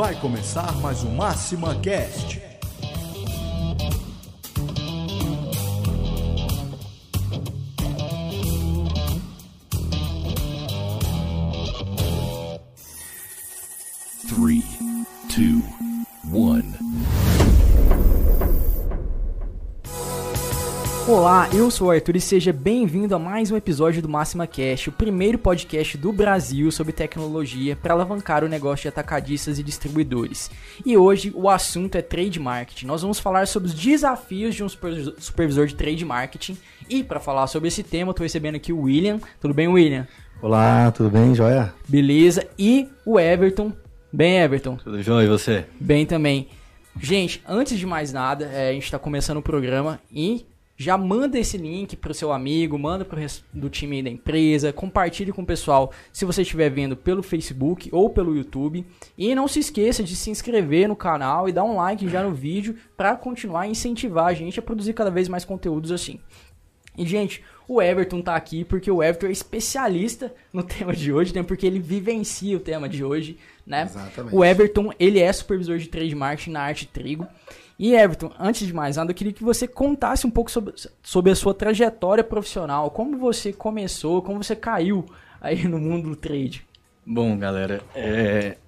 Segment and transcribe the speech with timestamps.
[0.00, 2.49] Vai começar mais um Máxima Cast.
[21.20, 24.86] Olá, eu sou o Arthur e seja bem-vindo a mais um episódio do Máxima Cash,
[24.86, 30.50] o primeiro podcast do Brasil sobre tecnologia para alavancar o negócio de atacadistas e distribuidores.
[30.84, 32.86] E hoje o assunto é trade marketing.
[32.86, 36.56] Nós vamos falar sobre os desafios de um supervisor- de trade marketing.
[36.88, 39.20] E para falar sobre esse tema, eu tô recebendo aqui o William.
[39.38, 40.08] Tudo bem, William?
[40.40, 41.74] Olá, tudo bem, joia?
[41.86, 42.46] Beleza?
[42.58, 43.74] E o Everton.
[44.10, 44.76] Bem, Everton?
[44.76, 45.66] Tudo jóia, e você?
[45.78, 46.48] Bem também.
[46.98, 50.46] Gente, antes de mais nada, é, a gente está começando o programa e
[50.80, 54.72] já manda esse link pro seu amigo, manda pro resto do time aí da empresa,
[54.72, 58.86] compartilhe com o pessoal se você estiver vendo pelo Facebook ou pelo YouTube.
[59.18, 62.32] E não se esqueça de se inscrever no canal e dar um like já no
[62.32, 66.18] vídeo para continuar a incentivar a gente a produzir cada vez mais conteúdos assim.
[66.96, 71.34] E, gente, o Everton tá aqui porque o Everton é especialista no tema de hoje,
[71.34, 71.42] né?
[71.42, 73.82] Porque ele vivencia o tema de hoje, né?
[73.82, 74.34] Exatamente.
[74.34, 77.26] O Everton, ele é supervisor de trade marketing na Arte Trigo.
[77.82, 81.32] E, Everton, antes de mais nada, eu queria que você contasse um pouco sobre, sobre
[81.32, 82.90] a sua trajetória profissional.
[82.90, 85.06] Como você começou, como você caiu
[85.40, 86.66] aí no mundo do trade.
[87.06, 88.58] Bom, galera, é,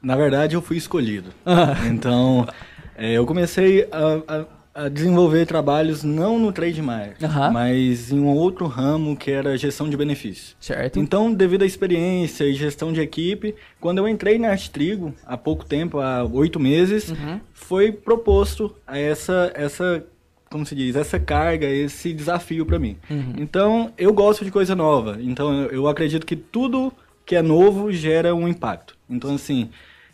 [0.00, 1.34] na verdade eu fui escolhido.
[1.44, 1.74] Ah.
[1.86, 2.48] Então,
[2.96, 7.50] é, eu comecei a, a- a desenvolver trabalhos não no trade marketing, Aham.
[7.50, 10.56] mas em um outro ramo que era gestão de benefícios.
[10.58, 10.98] Certo?
[10.98, 15.36] Então, devido à experiência e gestão de equipe, quando eu entrei na Arte Trigo, há
[15.36, 17.38] pouco tempo, há oito meses, Uhum.
[17.52, 20.04] foi proposto a essa, essa,
[20.50, 22.96] como se diz, essa carga, esse desafio para mim.
[23.10, 23.34] Uhum.
[23.38, 25.18] Então, eu gosto de coisa nova.
[25.20, 26.90] Então, eu acredito que tudo
[27.26, 28.96] que é novo gera um impacto.
[29.08, 29.68] Então, assim,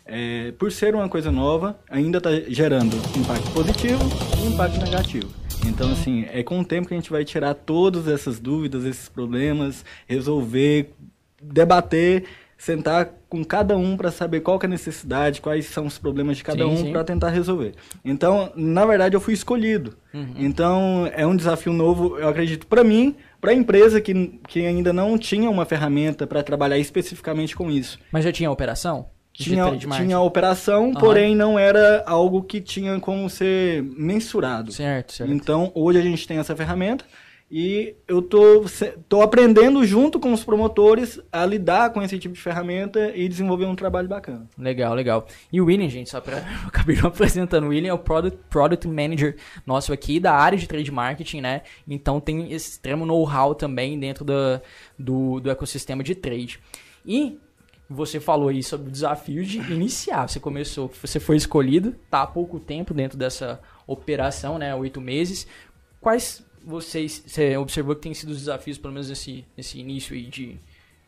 [0.09, 4.01] é, por ser uma coisa nova, ainda está gerando impacto positivo
[4.41, 5.29] e impacto negativo.
[5.65, 9.09] Então, assim, é com o tempo que a gente vai tirar todas essas dúvidas, esses
[9.09, 10.93] problemas, resolver,
[11.41, 12.23] debater,
[12.57, 16.43] sentar com cada um para saber qual é a necessidade, quais são os problemas de
[16.43, 17.73] cada Sim, um para tentar resolver.
[18.03, 19.95] Então, na verdade, eu fui escolhido.
[20.13, 20.33] Uhum.
[20.37, 24.91] Então, é um desafio novo, eu acredito, para mim, para a empresa que, que ainda
[24.91, 27.99] não tinha uma ferramenta para trabalhar especificamente com isso.
[28.11, 29.07] Mas já tinha operação?
[29.43, 30.99] Tinha, tinha a operação, Aham.
[30.99, 34.71] porém não era algo que tinha como ser mensurado.
[34.73, 35.31] Certo, certo.
[35.31, 37.05] Então, hoje a gente tem essa ferramenta
[37.51, 38.65] e eu tô,
[39.07, 43.65] tô aprendendo junto com os promotores a lidar com esse tipo de ferramenta e desenvolver
[43.65, 44.45] um trabalho bacana.
[44.57, 45.25] Legal, legal.
[45.51, 46.37] E o William, gente, só pra.
[46.61, 47.63] Eu acabei não apresentando.
[47.63, 49.35] O William é o product, product Manager
[49.65, 51.61] nosso aqui da área de trade marketing, né?
[51.87, 54.61] Então tem esse extremo know-how também dentro da,
[54.97, 56.59] do, do ecossistema de trade.
[57.03, 57.39] E
[57.89, 60.29] você falou aí sobre o desafio de iniciar.
[60.29, 64.75] Você começou, você foi escolhido, tá há pouco tempo dentro dessa operação, né?
[64.75, 65.47] Oito meses.
[65.99, 67.23] Quais vocês.
[67.25, 70.57] Você observou que tem sido os desafios, pelo menos nesse, nesse início aí de,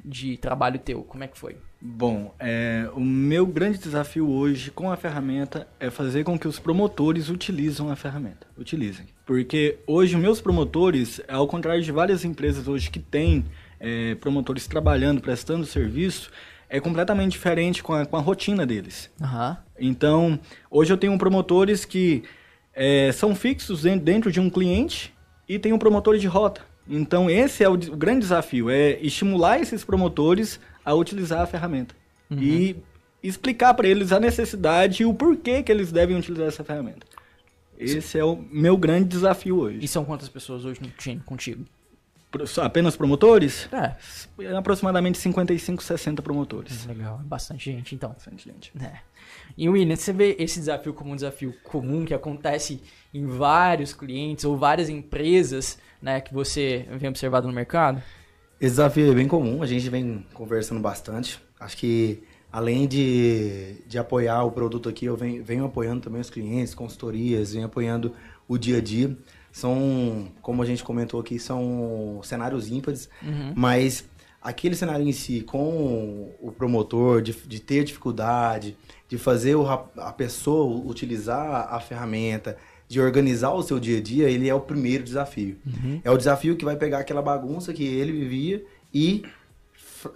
[0.04, 1.04] de trabalho teu?
[1.04, 1.56] Como é que foi?
[1.80, 6.60] Bom, é, o meu grande desafio hoje com a ferramenta é fazer com que os
[6.60, 9.08] promotores utilizam a ferramenta, utilizem.
[9.26, 13.46] Porque hoje meus promotores, ao contrário de várias empresas hoje que têm
[13.80, 16.32] é, promotores trabalhando, prestando serviço,
[16.72, 19.12] é completamente diferente com a, com a rotina deles.
[19.22, 19.58] Aham.
[19.80, 20.40] Então,
[20.70, 22.24] hoje eu tenho promotores que
[22.74, 25.14] é, são fixos den- dentro de um cliente
[25.48, 26.62] e tenho promotores de rota.
[26.88, 31.94] Então, esse é o, o grande desafio, é estimular esses promotores a utilizar a ferramenta.
[32.32, 32.78] E
[33.22, 37.06] explicar para eles a necessidade e o porquê que eles devem utilizar essa ferramenta.
[37.78, 39.80] Esse é o meu grande desafio hoje.
[39.82, 41.66] E são quantas pessoas hoje no time contigo?
[42.62, 43.68] Apenas promotores?
[43.74, 43.96] É.
[44.46, 46.86] É aproximadamente 55, 60 promotores.
[46.86, 48.12] Legal, é bastante gente então.
[48.12, 48.72] Bastante gente.
[48.82, 49.00] É.
[49.58, 52.82] E William, você vê esse desafio como um desafio comum que acontece
[53.14, 58.02] em vários clientes ou várias empresas, né, que você vem observado no mercado?
[58.60, 61.42] Esse desafio é bem comum, a gente vem conversando bastante.
[61.60, 66.30] Acho que além de, de apoiar o produto aqui, eu venho, venho apoiando também os
[66.30, 68.14] clientes, consultorias, venho apoiando
[68.48, 69.18] o dia a dia.
[69.52, 73.10] São, como a gente comentou aqui, são cenários ímpares,
[73.56, 74.06] mas
[74.42, 78.78] aquele cenário em si, com o promotor, de, de ter dificuldade,
[79.08, 82.58] de fazer o a pessoa utilizar a ferramenta,
[82.88, 85.58] de organizar o seu dia a dia, ele é o primeiro desafio.
[86.04, 88.64] É o desafio que vai pegar aquela bagunça que ele vivia
[88.94, 89.24] e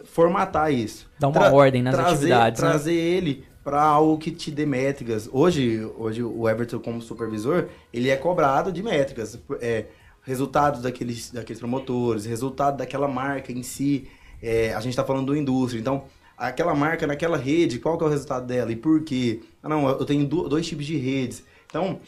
[0.06, 1.10] formatar isso.
[1.20, 2.70] Dar uma ordem nas trazer, atividades, né?
[2.70, 5.28] Trazer ele para algo que te dê métricas.
[5.32, 9.40] Hoje, hoje o Everton como supervisor, ele é cobrado de métricas.
[9.60, 9.86] É,
[10.22, 14.08] resultados daqueles, daqueles promotores, resultado daquela marca em si.
[14.42, 15.80] É, a gente está falando do indústria.
[15.80, 16.06] Então,
[16.38, 19.42] aquela marca naquela rede, qual que é o resultado dela e por quê?
[19.64, 21.44] Ah, não, eu tenho do- dois tipos de redes.
[21.68, 22.00] Então,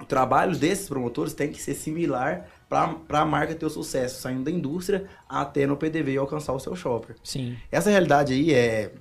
[0.00, 4.44] o trabalho desses promotores tem que ser similar para a marca ter o sucesso, saindo
[4.44, 7.14] da indústria até no PDV e alcançar o seu shopper.
[7.22, 7.56] Sim.
[7.70, 8.92] Essa realidade aí é.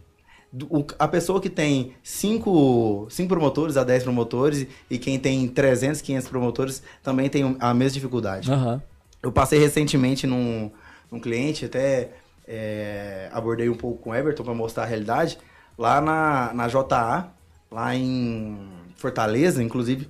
[0.70, 6.28] O- A pessoa que tem 5 promotores a 10 promotores e quem tem 300, 500
[6.30, 8.52] promotores também tem a mesma dificuldade.
[8.52, 8.82] Aham.
[9.22, 10.70] Eu passei recentemente num,
[11.12, 12.12] num cliente, até
[12.48, 15.38] é, abordei um pouco com o Everton para mostrar a realidade,
[15.78, 17.30] lá na, na JA,
[17.72, 18.58] lá em
[18.96, 20.08] Fortaleza, inclusive,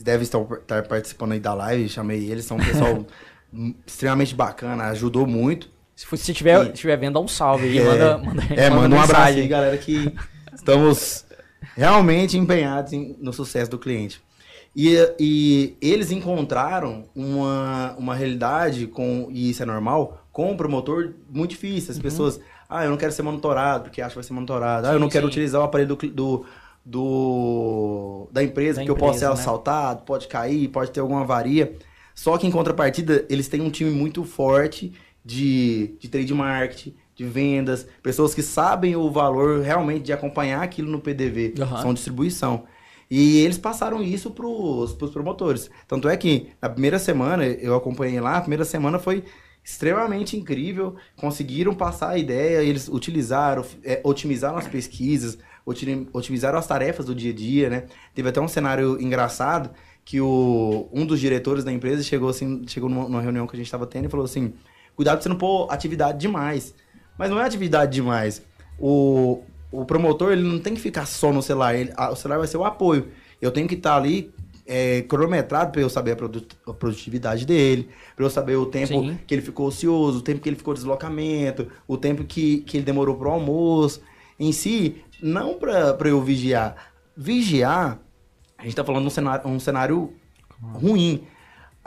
[0.00, 3.04] devem estar, estar participando aí da live, chamei eles, são um pessoal
[3.86, 5.70] extremamente bacana, ajudou muito.
[5.96, 7.78] Se você estiver estiver vendo, dá um salve aí.
[7.80, 10.12] É, manda, manda, é, manda um abraço aí, galera, que
[10.54, 11.24] estamos
[11.74, 14.20] realmente empenhados em- no sucesso do cliente.
[14.76, 21.14] E, e eles encontraram uma, uma realidade, com, e isso é normal, com o promotor
[21.30, 21.92] muito difícil.
[21.92, 22.38] As pessoas,
[22.68, 24.86] ah, eu não quero ser monitorado, porque acho que vai ser monitorado.
[24.86, 25.30] ah, eu Sim, não quero sim.
[25.30, 26.44] utilizar o aparelho do, do,
[26.84, 29.40] do- da empresa, Da porque eu posso ser empresa, né?
[29.40, 31.74] assaltado, pode cair, pode ter alguma avaria.
[32.14, 34.92] Só que em contrapartida, eles têm um time muito forte
[35.26, 40.88] de, de trade marketing, de vendas, pessoas que sabem o valor realmente de acompanhar aquilo
[40.88, 41.82] no PDV, Aham.
[41.82, 42.64] são distribuição.
[43.10, 45.68] E eles passaram isso pros, pros promotores.
[45.88, 49.24] Tanto é que na primeira semana, eu acompanhei lá, a primeira semana foi
[49.64, 50.94] extremamente incrível.
[51.16, 57.14] Conseguiram passar a ideia, eles utilizaram, é, otimizaram as pesquisas, otimi- otimizaram as tarefas do
[57.14, 57.84] dia a dia, né?
[58.14, 59.70] Teve até um cenário engraçado
[60.04, 63.56] que o, um dos diretores da empresa chegou assim, chegou numa, numa reunião que a
[63.56, 64.52] gente estava tendo e falou assim:
[64.96, 66.74] cuidado pra você não pôr atividade demais.
[67.16, 68.42] Mas não é atividade demais.
[68.78, 71.74] O, o promotor ele não tem que ficar só no celular.
[71.74, 73.08] ele- a- o celular vai ser o apoio.
[73.40, 74.32] Eu tenho que estar ali
[74.68, 78.88] é, cronometrado para eu saber a, produ- a produtividade dele, para eu saber o tempo
[78.88, 79.16] Sim.
[79.24, 82.76] que ele ficou ocioso, o tempo que ele ficou de deslocamento, o tempo que, que
[82.78, 84.00] ele demorou pro almoço.
[84.40, 86.74] Em si, não para eu vigiar.
[87.16, 88.00] Vigiar,
[88.58, 90.12] a gente tá falando de um cenário, um cenário
[90.74, 91.22] ruim.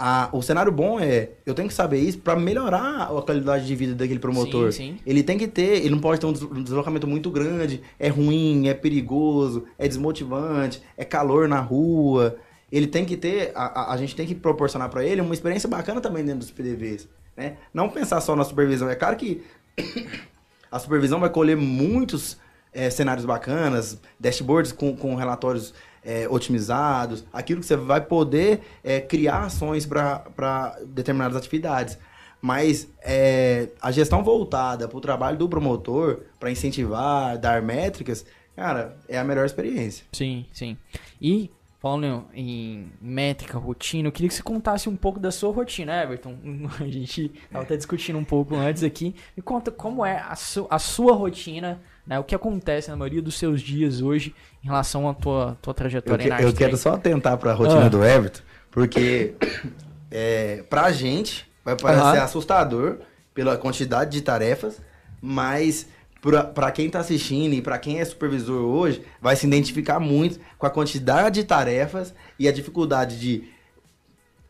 [0.02, 3.76] A- o cenário bom é, eu tenho que saber isso para melhorar a qualidade de
[3.76, 4.72] vida daquele promotor.
[4.72, 5.00] Sim, sim.
[5.06, 8.68] Ele tem que ter, ele não pode ter um des- deslocamento muito grande, é ruim,
[8.70, 12.38] é perigoso, é desmotivante, é calor na rua.
[12.72, 15.68] Ele tem que ter, a, a- a gente tem que proporcionar para ele uma experiência
[15.68, 17.58] bacana também dentro dos PDVs, né?
[17.74, 18.90] Não pensar só na supervisão.
[18.90, 19.42] É claro que
[20.72, 22.38] a supervisão vai colher muitos
[22.74, 25.74] eh, cenários bacanas, dashboards com, com relatórios
[26.04, 31.98] eh, otimizados, aquilo que você vai poder eh, criar ações para determinadas atividades.
[32.42, 38.26] Mas eh, a gestão voltada para o trabalho do promotor, para incentivar, dar métricas,
[38.56, 40.06] cara, é a melhor experiência.
[40.14, 40.78] Sim, sim.
[41.22, 41.52] E,
[41.82, 46.38] falando em métrica, rotina, eu queria que você contasse um pouco da sua rotina, Everton.
[46.80, 49.14] A gente tava até discutindo um pouco antes aqui.
[49.36, 52.20] Me conta como é a, su- a sua rotina, né?
[52.20, 54.34] O que acontece na maioria dos seus dias hoje
[54.64, 57.54] em relação à tua, tua Eu, trajetória que- na eu quero só atentar para a
[57.54, 57.90] rotina Ah.
[57.90, 58.42] do Everton,
[58.72, 59.36] porque
[60.10, 62.24] é, pra gente vai parecer Aham.
[62.24, 62.98] assustador
[63.34, 64.82] pela quantidade de tarefas,
[65.22, 65.86] mas
[66.22, 70.40] pra- pra quem tá assistindo e pra quem é supervisor hoje, vai se identificar muito
[70.58, 73.44] com a quantidade de tarefas e a dificuldade de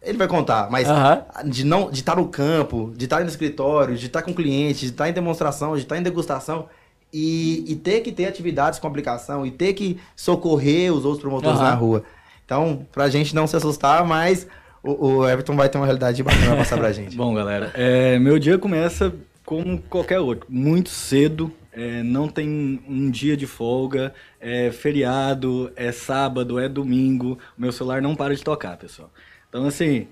[0.02, 1.26] ele vai contar, mas Aham.
[1.46, 4.92] de não de estar no campo, de estar no escritório, de estar com cliente, de
[4.92, 6.70] estar em demonstração, de estar em degustação
[7.12, 11.60] e, e ter que ter atividades com aplicação e ter que socorrer os outros promotores
[11.60, 11.70] Aham.
[11.70, 12.04] na rua.
[12.46, 14.48] Então, pra gente não se assustar, mas
[14.84, 17.16] o, o Everton vai ter uma realidade bacana pra passar pra gente.
[17.18, 19.14] Bom, galera, é, meu dia começa
[19.46, 21.52] como qualquer outro, muito cedo.
[21.74, 27.38] é, não tem um dia de folga, é feriado, é sábado, é domingo.
[27.58, 29.10] Meu celular não para de tocar, pessoal.
[29.48, 30.08] Então, assim,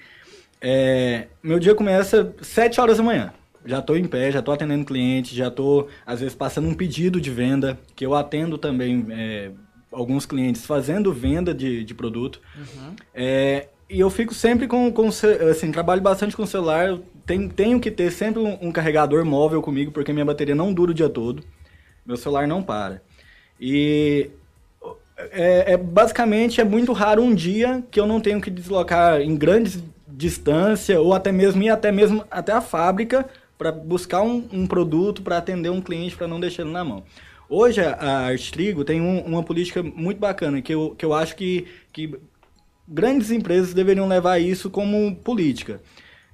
[0.61, 3.33] é, meu dia começa 7 horas da manhã.
[3.67, 7.19] Já estou em pé, já estou atendendo cliente, já estou, às vezes, passando um pedido
[7.19, 9.51] de venda, que eu atendo também é,
[9.91, 12.41] alguns clientes fazendo venda de, de produto.
[13.13, 16.97] É, e eu fico sempre com, com assim, trabalho bastante com o celular.
[17.25, 20.91] Tenho, tenho que ter sempre um, um carregador móvel comigo, porque minha bateria não dura
[20.91, 21.43] o dia todo.
[22.05, 23.01] Meu celular não para.
[23.59, 24.29] E
[25.17, 29.35] é, é, basicamente é muito raro um dia que eu não tenho que deslocar em
[29.35, 33.27] grandes distância ou até mesmo ir até mesmo até a fábrica
[33.57, 37.03] para buscar um, um produto para atender um cliente para não deixar ele na mão.
[37.49, 41.35] Hoje a, Arte Trigo tem um- uma política muito bacana que eu, que eu acho
[41.35, 42.13] que, que
[42.87, 45.81] grandes empresas deveriam levar isso como política.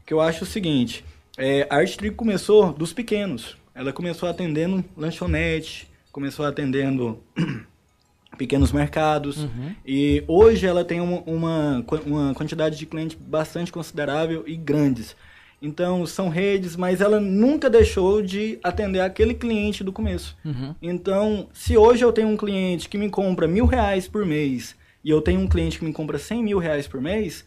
[0.06, 1.06] Que eu acho o seguinte,
[1.38, 3.56] é, a Arte Trigo começou dos pequenos.
[3.76, 7.20] Ela começou atendendo lanchonete, começou atendendo
[8.38, 9.48] pequenos mercados.
[9.86, 15.16] E hoje ela tem uma, uma, uma quantidade de clientes bastante considerável e grandes.
[15.64, 20.38] Então, são redes, mas ela nunca deixou de atender aquele cliente do começo.
[20.44, 20.76] Uhum.
[20.82, 25.10] Então, se hoje eu tenho um cliente que me compra mil reais por mês e
[25.10, 27.46] eu tenho um cliente que me compra 100 mil reais por mês,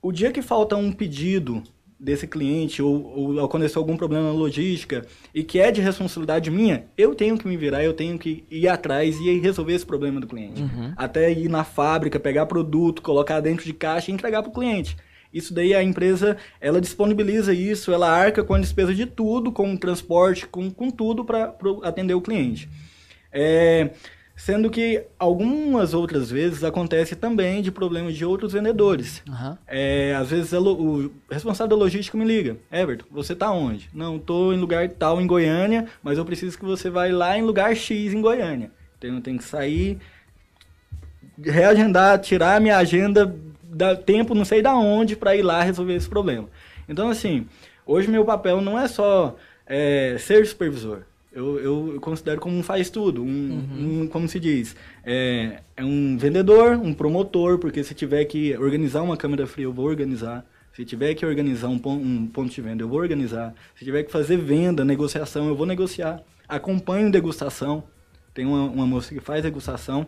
[0.00, 1.62] o dia que falta um pedido
[2.00, 6.86] desse cliente ou, ou aconteceu algum problema na logística e que é de responsabilidade minha,
[6.96, 10.26] eu tenho que me virar, eu tenho que ir atrás e resolver esse problema do
[10.26, 10.62] cliente.
[10.96, 14.96] Até ir na fábrica, pegar produto, colocar dentro de caixa e entregar para o cliente.
[15.32, 19.72] Isso daí a empresa, ela disponibiliza isso, ela arca com a despesa de tudo, com
[19.72, 22.68] o transporte, com, com tudo para atender o cliente.
[23.30, 23.90] É,
[24.38, 29.20] sendo que algumas outras vezes acontece também de problemas de outros vendedores.
[29.28, 29.58] Aham.
[29.66, 32.56] É, às vezes o responsável da logística me liga.
[32.70, 33.90] Everton, você tá onde?
[33.92, 37.42] Não, tô em lugar tal em Goiânia, mas eu preciso que você vá lá em
[37.42, 38.70] lugar X em Goiânia.
[38.96, 39.98] Então eu tenho que sair,
[41.42, 43.34] reagendar, tirar a minha agenda,
[43.78, 46.48] dar tempo não sei da onde para ir lá resolver esse problema.
[46.88, 47.46] Então assim,
[47.86, 51.02] hoje meu papel não é só é, ser supervisor.
[51.30, 53.62] Eu, eu, eu considero como um faz tudo, um,
[54.02, 59.02] um- como se diz, é, é um vendedor, um promotor, porque se tiver que organizar
[59.02, 60.44] uma câmera fria, eu vou organizar.
[60.72, 63.54] Se tiver que organizar um, um ponto de venda, eu vou organizar.
[63.76, 66.20] Se tiver que fazer venda, negociação, eu vou negociar.
[66.48, 67.84] Acompanho degustação.
[68.32, 70.06] Tem uma, uma moça que faz degustação.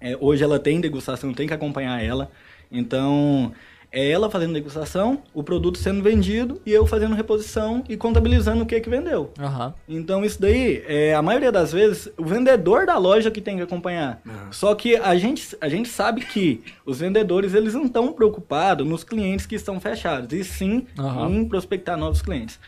[0.00, 2.30] É, hoje ela tem degustação, tem que acompanhar ela.
[2.74, 3.52] Então,
[3.94, 8.66] é ela fazendo degustação, o produto sendo vendido e eu fazendo reposição e contabilizando o
[8.66, 9.32] que que vendeu.
[9.38, 9.72] Aham.
[9.88, 13.62] Então, isso daí, é, a maioria das vezes, o vendedor da loja que tem que
[13.62, 14.20] acompanhar.
[14.50, 19.04] Só que a gente, a gente sabe que os vendedores, eles não estão preocupados nos
[19.04, 21.30] clientes que estão fechados, e sim Aham.
[21.30, 22.58] em prospectar novos clientes.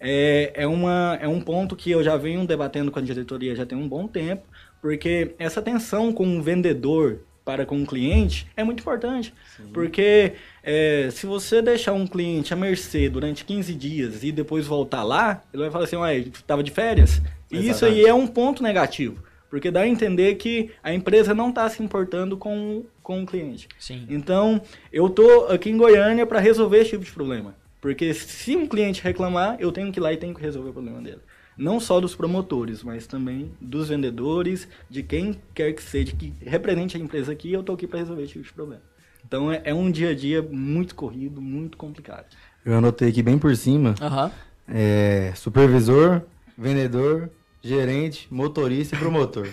[0.00, 3.64] É, é, uma, é um ponto que eu já venho debatendo com a diretoria já
[3.64, 4.42] tem um bom tempo,
[4.80, 9.34] porque essa tensão com o vendedor para com o cliente é muito importante.
[9.72, 15.02] Porque é, se você deixar um cliente à mercê durante 15 dias e depois voltar
[15.02, 17.20] lá, ele vai falar assim, ué, estava de férias.
[17.50, 19.22] E isso aí é um ponto negativo.
[19.50, 23.68] Porque dá a entender que a empresa não está se importando com, com o cliente.
[23.78, 24.06] Sim.
[24.08, 27.54] Então, eu tô aqui em Goiânia para resolver esse tipo de problema.
[27.78, 30.72] Porque se um cliente reclamar, eu tenho que ir lá e tenho que resolver o
[30.72, 31.20] problema dele.
[31.62, 36.96] Não só dos promotores, mas também dos vendedores, de quem quer que seja, que represente
[36.96, 38.82] a empresa aqui, eu tô aqui para resolver esse tipo de problema.
[39.24, 42.26] Então, é, é um dia a dia muito corrido, muito complicado.
[42.64, 43.94] Eu anotei aqui bem por cima.
[44.00, 44.32] Aham.
[44.66, 46.22] É, supervisor,
[46.58, 47.30] vendedor,
[47.62, 49.48] gerente, motorista e promotor.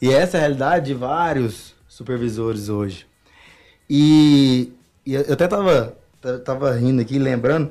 [0.00, 3.06] E essa é a realidade de vários supervisores hoje.
[3.88, 4.72] E,
[5.04, 5.94] e eu até tava,
[6.42, 7.70] tava rindo aqui, lembrando,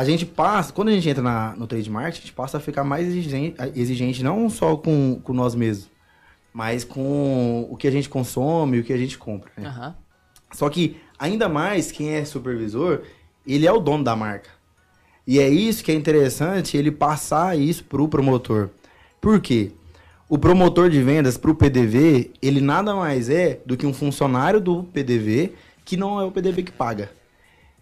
[0.00, 2.60] a gente passa, quando a gente entra na- no trade marketing, a gente passa a
[2.60, 5.90] ficar mais exigente, exigente não só com, com nós mesmos,
[6.52, 9.50] mas com o que a gente consome, o que a gente compra.
[9.56, 9.66] né?
[9.68, 9.96] Aham.
[10.52, 13.02] Só que, ainda mais, quem é supervisor,
[13.46, 14.50] ele é o dono da marca.
[15.26, 18.70] E é isso que é interessante, ele passar isso pro promotor.
[19.20, 19.72] Por quê?
[20.28, 24.84] O promotor de vendas pro PDV, ele nada mais é do que um funcionário do
[24.84, 27.10] PDV que não é o PDV que paga.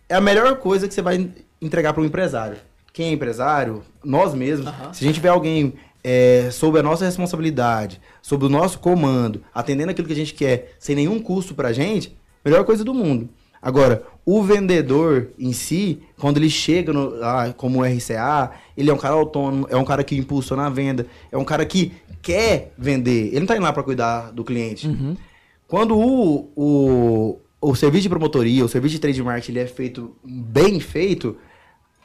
[0.09, 1.29] É a melhor coisa que você vai
[1.61, 2.57] entregar para um empresário.
[2.93, 3.83] Quem é empresário?
[4.05, 4.67] Nós mesmos.
[4.67, 4.93] Aham.
[4.93, 9.91] Se a gente tiver alguém é, sob a nossa responsabilidade, sob o nosso comando, atendendo
[9.91, 13.29] aquilo que a gente quer, sem nenhum custo pra gente, melhor coisa do mundo.
[13.61, 18.99] Agora, o vendedor em si, quando ele chega no, ah, como RCA, ele é um
[18.99, 23.29] cara autônomo, é um cara que impulsiona a venda, é um cara que quer vender.
[23.29, 24.87] Ele não tá indo lá para cuidar do cliente.
[24.87, 25.17] Uhum.
[25.67, 30.15] Quando o, o, o serviço de promotoria, o serviço de trade marketing ele é feito
[30.25, 31.37] bem feito,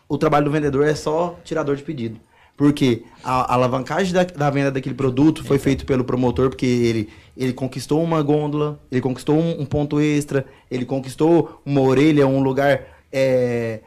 [0.10, 2.20] o trabalho do vendedor é só tirador de pedido.
[2.58, 7.10] Porque a, a alavancagem da, da venda daquele produto foi feito pelo promotor, porque ele,
[7.38, 12.42] ele conquistou uma gôndola, ele conquistou um, um ponto extra, ele conquistou uma orelha, um
[12.42, 13.82] lugar é,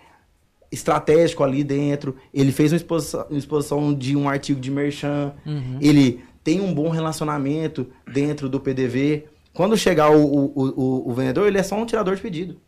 [0.71, 5.33] estratégico ali dentro, ele fez uma exposição, uma exposição de um artigo de merchan,
[5.81, 9.25] ele tem um bom relacionamento dentro do PDV.
[9.55, 12.61] Quando chegar o, o, o, o vendedor, ele é só um tirador de pedido.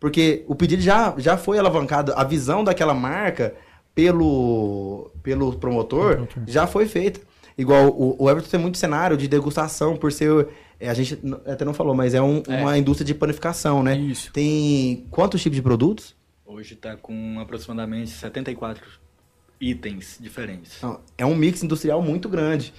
[0.00, 3.54] Porque o pedido já, já foi alavancado, a visão daquela marca
[3.94, 7.20] pelo, pelo promotor já foi feita.
[7.56, 10.46] Igual o, o Everton tem muito cenário de degustação, por ser.
[10.78, 12.60] é, a gente até não falou, mas é, um- É.
[12.62, 13.96] uma indústria de panificação, né?
[13.98, 14.32] Isso.
[14.32, 16.14] Tem quantos tipos de produtos?
[16.46, 18.84] Hoje está com aproximadamente 74
[19.60, 20.80] itens diferentes.
[21.16, 22.72] É um mix industrial muito grande.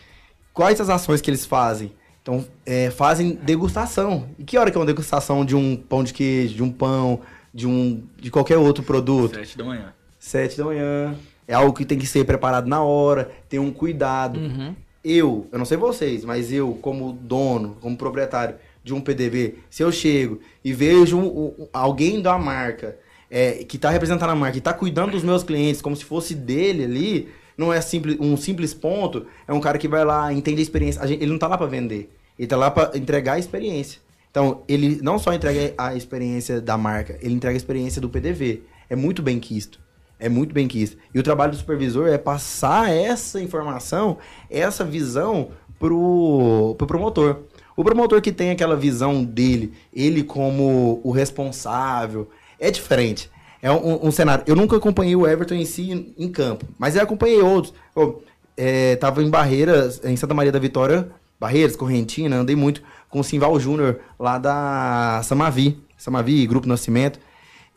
[0.54, 1.92] Quais as ações que eles fazem?
[2.30, 4.28] Então, é, fazem degustação.
[4.38, 7.22] E que hora que é uma degustação de um pão de queijo, de um pão,
[7.52, 9.34] de um de qualquer outro produto?
[9.36, 9.94] Sete da manhã.
[10.20, 11.16] Sete da manhã.
[11.48, 14.40] É algo que tem que ser preparado na hora, tem um cuidado.
[14.40, 14.76] Uhum.
[15.04, 19.82] Eu, eu não sei vocês, mas eu, como dono, como proprietário de um PDV, se
[19.82, 22.96] eu chego e vejo um- um- alguém da marca
[23.32, 26.34] é, que tá representando a marca, que tá cuidando dos meus clientes como se fosse
[26.36, 30.60] dele ali, não é simples, um simples ponto, é um cara que vai lá, entende
[30.60, 31.02] a experiência.
[31.02, 32.10] A gente- ele não tá lá para vender,
[32.40, 34.00] ele tá lá para entregar a experiência.
[34.32, 38.64] Então, ele não só entrega a experiência da marca, ele entrega a experiência do PDV.
[38.90, 39.80] É muito bem quisto.
[40.18, 40.98] É muito bem quisto.
[41.14, 44.18] E o trabalho do supervisor é passar essa informação,
[44.50, 47.44] essa visão pro, pro promotor.
[47.76, 52.30] O promotor que tem aquela visão dele, ele como o responsável,
[52.60, 53.30] é diferente.
[53.62, 54.44] É um, um cenário.
[54.48, 57.74] Eu nunca acompanhei o Everton em si em, campo, mas eu acompanhei outros.
[57.96, 58.24] Eu,
[58.56, 63.24] é, tava em Barreiras, em Santa Maria da Vitória, Barreiras, Correntina, andei muito com o
[63.24, 67.20] Simval Júnior lá da Samavi, Samavi, Grupo Nascimento.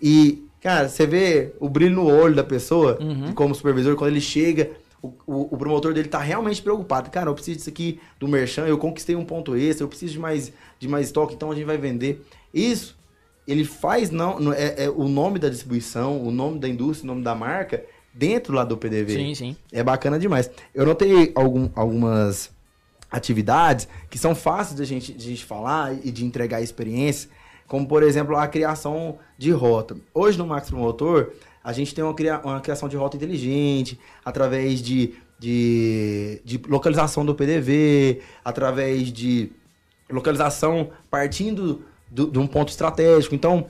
[0.01, 4.21] E, cara, você vê o brilho no olho da pessoa, de como supervisor, quando ele
[4.21, 7.11] chega, o, o, o promotor dele tá realmente preocupado.
[7.11, 10.19] Cara, eu preciso disso aqui do Merchan, eu conquistei um ponto extra, eu preciso de
[10.19, 12.25] mais, de mais estoque, então a gente vai vender.
[12.53, 12.97] Isso,
[13.47, 17.13] ele faz não, não- é, é o nome da distribuição, o nome da indústria, o
[17.15, 19.15] nome da marca, dentro lá do PDV.
[19.15, 19.57] Sim, sim.
[19.73, 20.51] É bacana demais.
[20.75, 22.51] Eu notei algum, algumas
[23.13, 27.29] atividades que são fáceis de a gente, de a gente falar e de entregar experiência,
[27.69, 29.97] como por exemplo a criação de rota.
[30.15, 31.31] Hoje no Max Promotor,
[31.63, 37.25] a gente tem uma, cria- uma criação de rota inteligente, através de, de, de localização
[37.25, 39.53] do PDV, através de
[40.11, 43.35] localização partindo do- de um ponto estratégico.
[43.35, 43.67] Então,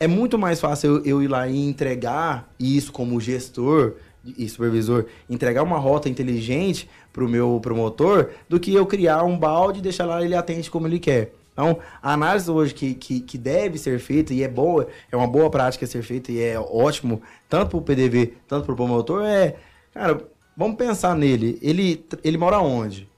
[0.00, 3.94] é muito mais fácil eu, eu ir lá e entregar isso como gestor
[4.36, 9.38] e supervisor, entregar uma rota inteligente para o meu promotor, do que eu criar um
[9.38, 11.32] balde e deixar lá ele atende como ele quer.
[11.52, 15.26] Então, a análise hoje que, que, que deve ser feita, e é boa, é uma
[15.26, 19.24] boa prática ser feita, e é ótimo, tanto para o PDV, tanto para o promotor,
[19.24, 19.56] é,
[19.92, 20.22] cara,
[20.56, 21.58] vamos pensar nele.
[21.60, 23.08] Ele, ele mora onde?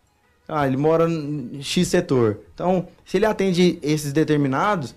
[0.48, 2.40] Ah, ele mora em X setor.
[2.54, 4.94] Então, se ele atende esses determinados,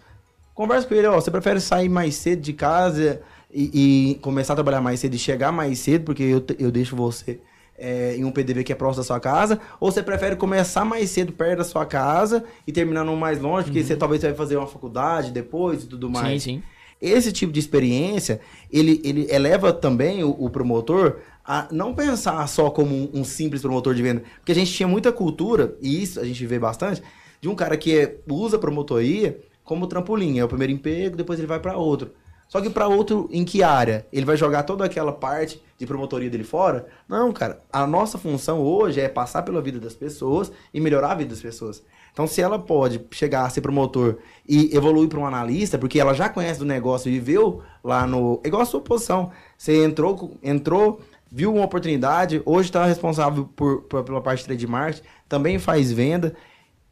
[0.56, 3.22] conversa com ele, ó, você prefere sair mais cedo de casa
[3.54, 6.96] e, e começar a trabalhar mais cedo e chegar mais cedo, porque eu, eu deixo
[6.96, 7.40] você
[7.78, 11.10] é, em um PDV que é próximo da sua casa, ou você prefere começar mais
[11.10, 14.58] cedo perto da sua casa e terminar no mais longe, porque você talvez vai fazer
[14.58, 16.44] uma faculdade depois e tudo mais.
[16.44, 16.64] Sim, sim.
[17.02, 18.40] Esse tipo de experiência,
[18.72, 23.62] ele, ele eleva também o, o promotor a não pensar só como um, um simples
[23.62, 24.24] promotor de venda.
[24.38, 27.04] Porque a gente tinha muita cultura, e isso a gente vê bastante,
[27.42, 30.40] de um cara que é- usa promotoria como trampolim.
[30.40, 32.12] É o primeiro emprego, depois ele vai para outro.
[32.54, 34.06] Só que para outro, em que área?
[34.14, 36.86] Ele vai jogar toda aquela parte de promotoria dele fora?
[37.10, 37.60] Não, cara.
[37.74, 41.42] A nossa função hoje é passar pela vida das pessoas e melhorar a vida das
[41.42, 41.82] pessoas.
[42.12, 46.14] Então, se ela pode chegar a ser promotor e evoluir para um analista, porque ela
[46.14, 48.40] já conhece do negócio e viveu lá no.
[48.44, 49.32] É igual a sua posição.
[49.58, 54.68] Você entrou, entrou viu uma oportunidade, hoje está responsável por, por- pela parte de trade
[54.68, 56.36] marketing, também faz venda.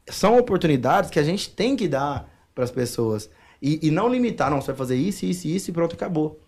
[0.07, 3.29] São oportunidades que a gente tem que dar para as pessoas.
[3.61, 6.39] E, e não limitar, não, você vai fazer isso, isso, isso e pronto, acabou.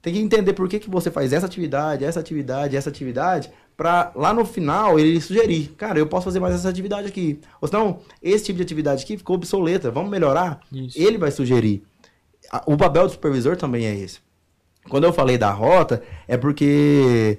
[0.00, 4.12] Tem que entender por que, que você faz essa atividade, essa atividade, essa atividade, pra
[4.14, 7.40] lá no final ele sugerir, cara, eu posso fazer mais essa atividade aqui.
[7.60, 10.60] Ou senão, esse tipo de atividade aqui ficou obsoleta, vamos melhorar?
[10.72, 10.98] Isso.
[10.98, 11.82] Ele vai sugerir.
[12.64, 14.20] O papel do supervisor também é esse.
[14.88, 17.38] Quando eu falei da rota, é porque.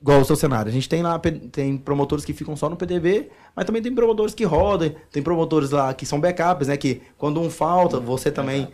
[0.00, 1.20] Igual o seu cenário, a gente tem lá
[1.52, 5.70] tem promotores que ficam só no PDV, mas também tem promotores que rodam, tem promotores
[5.70, 6.76] lá que são backups, né?
[6.78, 8.68] Que quando um falta, você também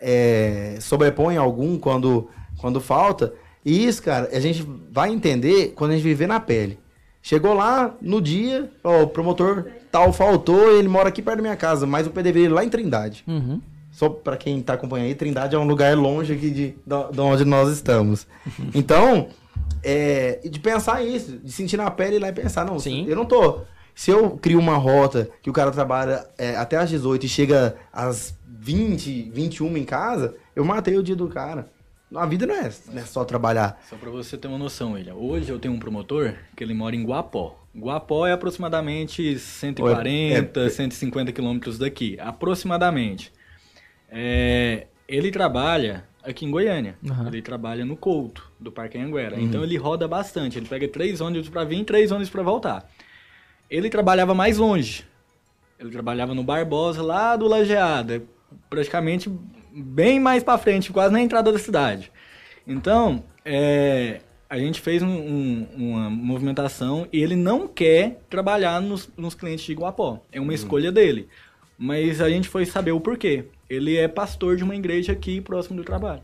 [0.00, 3.34] é, sobrepõe algum quando, quando falta.
[3.64, 6.78] E isso, cara, a gente vai entender quando a gente viver na pele.
[7.22, 11.56] Chegou lá no dia, ó, o promotor tal faltou, ele mora aqui perto da minha
[11.56, 13.22] casa, mas o PDV dele lá em Trindade.
[13.28, 13.60] Uhum.
[13.92, 16.74] Só pra quem tá acompanhando aí, Trindade é um lugar longe aqui de,
[17.12, 18.26] de onde nós estamos.
[18.74, 19.28] Então,
[19.82, 23.06] é, de pensar isso, de sentir na pele e ir lá e pensar, não, Sim.
[23.08, 23.60] eu não tô.
[23.94, 27.76] Se eu crio uma rota que o cara trabalha é, até às 18 e chega
[27.92, 31.68] às 20, 21 em casa, eu matei o dia do cara.
[32.14, 33.80] A vida não é, não é só trabalhar.
[33.88, 35.14] Só pra você ter uma noção, William.
[35.14, 37.58] Hoje eu tenho um promotor que ele mora em Guapó.
[37.74, 40.68] Guapó é aproximadamente 140, É, é.
[40.68, 42.18] 150 quilômetros daqui.
[42.20, 43.32] Aproximadamente.
[44.10, 46.96] É, ele trabalha aqui em Goiânia.
[47.08, 47.28] Aham.
[47.28, 49.40] Ele trabalha no Couto, do Parque Anguera.
[49.40, 50.58] Então ele roda bastante.
[50.58, 52.88] Ele pega três ônibus pra vir e três ônibus pra voltar.
[53.70, 55.04] Ele trabalhava mais longe.
[55.78, 58.22] Ele trabalhava no Barbosa, lá do Lajeada.
[58.70, 59.30] Praticamente
[59.74, 62.12] bem mais pra frente, quase na entrada da cidade.
[62.66, 69.10] Então, é, a gente fez um- um- uma movimentação e ele não quer trabalhar nos,
[69.16, 70.20] nos clientes de Iguapó.
[70.30, 71.28] É uma escolha dele.
[71.78, 73.46] Mas a gente foi saber o porquê.
[73.72, 76.22] Ele é pastor de uma igreja aqui próximo do trabalho.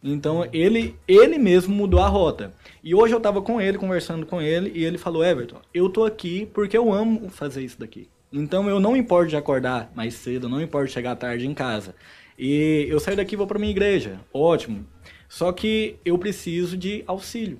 [0.00, 2.52] Então ele, ele mesmo mudou a rota.
[2.84, 6.04] E hoje eu tava com ele, conversando com ele, e ele falou: Everton, eu tô
[6.04, 8.08] aqui porque eu amo fazer isso daqui.
[8.32, 11.96] Então eu não importo de acordar mais cedo, não importo de chegar tarde em casa.
[12.38, 14.20] E eu saio daqui e vou para minha igreja.
[14.32, 14.86] Ótimo.
[15.28, 17.58] Só que eu preciso de auxílio.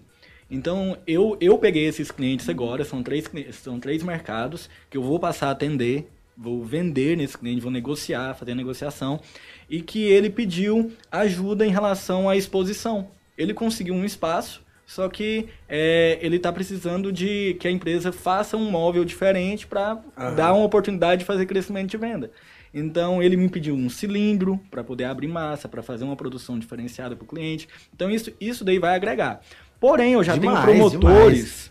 [0.51, 5.19] Então, eu, eu peguei esses clientes agora, são três, são três mercados que eu vou
[5.19, 9.21] passar a atender, vou vender nesse cliente, vou negociar, fazer a negociação,
[9.69, 13.09] e que ele pediu ajuda em relação à exposição.
[13.37, 18.57] Ele conseguiu um espaço, só que é, ele está precisando de que a empresa faça
[18.57, 20.01] um móvel diferente para
[20.37, 22.31] dar uma oportunidade de fazer crescimento de venda.
[22.73, 27.17] Então ele me pediu um cilindro para poder abrir massa, para fazer uma produção diferenciada
[27.17, 27.69] para o cliente.
[27.95, 29.41] Então isso, isso daí vai agregar.
[29.81, 31.71] Porém, eu já Demais, tenho promotores,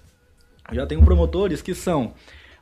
[0.70, 2.14] eu já tenho promotores que são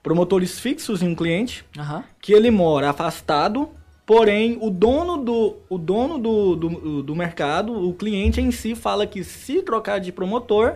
[0.06, 2.04] promotores fixos em um cliente, Aham.
[2.22, 3.70] que ele mora afastado,
[4.06, 9.08] porém o dono do, o dono do, do, do mercado, o cliente em si, fala
[9.08, 10.76] que se trocar de promotor,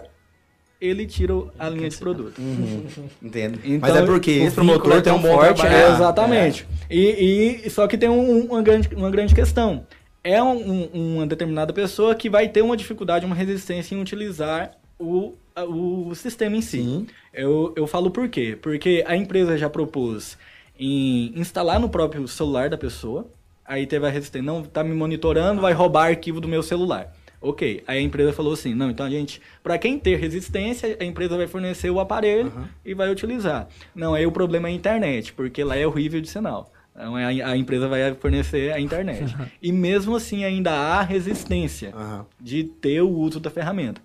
[0.82, 2.40] ele tira a linha de produto.
[2.40, 2.86] Uhum.
[3.22, 3.60] Entendo.
[3.64, 5.84] Então, Mas é porque o esse promotor é tem um forte, né?
[5.84, 6.68] É, exatamente.
[6.90, 9.86] E, e- só que tem um- uma, grande, uma grande questão.
[10.24, 14.72] É um- um- uma determinada pessoa que vai ter uma dificuldade, uma resistência em utilizar
[15.00, 16.84] o, o sistema em si.
[16.84, 17.08] Sim.
[17.34, 18.58] Eu, eu falo por quê?
[18.62, 20.38] Porque a empresa já propôs
[20.78, 23.28] em instalar no próprio celular da pessoa.
[23.66, 27.16] Aí teve a resistência, não, tá me monitorando, vai roubar arquivo do meu celular.
[27.42, 31.06] Ok, aí a empresa falou assim, não, então a gente, para quem ter resistência, a
[31.06, 32.52] empresa vai fornecer o aparelho
[32.84, 33.68] e vai utilizar.
[33.96, 36.74] Não, aí o problema é a internet, porque lá é horrível de sinal.
[36.94, 39.34] Então a, a empresa vai fornecer a internet.
[39.62, 42.26] e mesmo assim ainda há resistência Aham.
[42.42, 44.02] de ter o uso da ferramenta.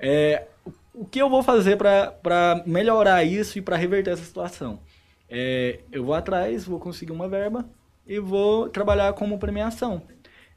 [0.00, 0.46] É,
[0.94, 4.80] o que eu vou fazer para melhorar isso e para reverter essa situação?
[5.28, 7.68] É, eu vou atrás, vou conseguir uma verba
[8.06, 10.02] e vou trabalhar como premiação.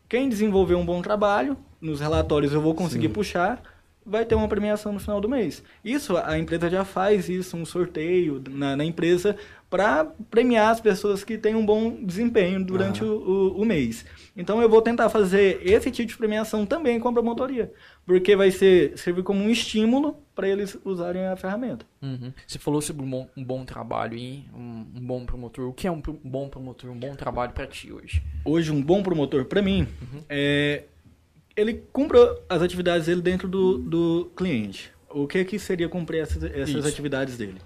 [0.10, 3.62] Quem desenvolver um bom trabalho, nos relatórios eu vou conseguir puxar,
[4.06, 5.64] vai ter uma premiação no final do mês.
[5.84, 9.36] Isso, a empresa já faz isso, um sorteio na, na empresa
[9.70, 13.08] para premiar as pessoas que têm um bom desempenho durante o,
[13.56, 14.06] o- o mês.
[14.38, 17.72] Então eu vou tentar fazer esse tipo de premiação também com a promotoria,
[18.06, 21.86] porque vai ser servir como um estímulo para eles usarem a ferramenta.
[22.02, 22.32] Uhum.
[22.46, 25.68] Você falou sobre um bom, um bom trabalho e um, um bom promotor.
[25.70, 28.22] O que é um, um bom promotor, um bom trabalho pra ti hoje?
[28.46, 29.88] hoje um bom promotor para mim
[30.30, 30.84] é
[31.56, 32.18] ele cumpre
[32.50, 34.92] as atividades dele dentro do, do cliente.
[35.10, 37.58] O que que seria cumprir essas, essas atividades dele?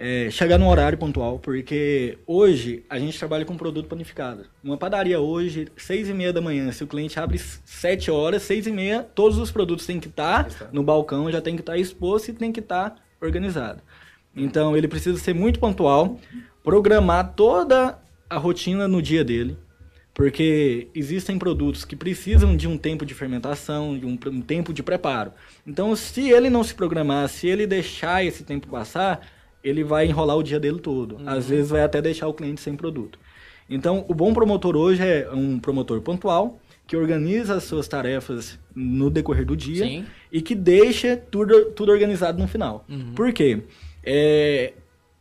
[0.00, 4.44] É, chegar no horário pontual, porque hoje a gente trabalha com produto panificado.
[4.62, 8.66] Uma padaria hoje, seis e meia da manhã, se o cliente abre sete horas, seis
[8.66, 12.28] e meia, todos os produtos têm que estar no balcão, já tem que estar exposto
[12.28, 13.82] e tem que estar organizado.
[14.36, 16.18] Então ele precisa ser muito pontual,
[16.62, 17.98] programar toda
[18.30, 19.56] a rotina no dia dele,
[20.18, 24.82] porque existem produtos que precisam de um tempo de fermentação, de um, um tempo de
[24.82, 25.32] preparo.
[25.64, 29.24] Então, se ele não se programar, se ele deixar esse tempo passar,
[29.62, 31.20] ele vai enrolar o dia dele todo.
[31.24, 33.16] Às vezes vai até deixar o cliente sem produto.
[33.70, 39.10] Então, o bom promotor hoje é um promotor pontual, que organiza as suas tarefas no
[39.10, 40.04] decorrer do dia Sim.
[40.32, 42.84] e que deixa tudo, tudo organizado no final.
[43.14, 43.62] Por quê?
[44.02, 44.72] É,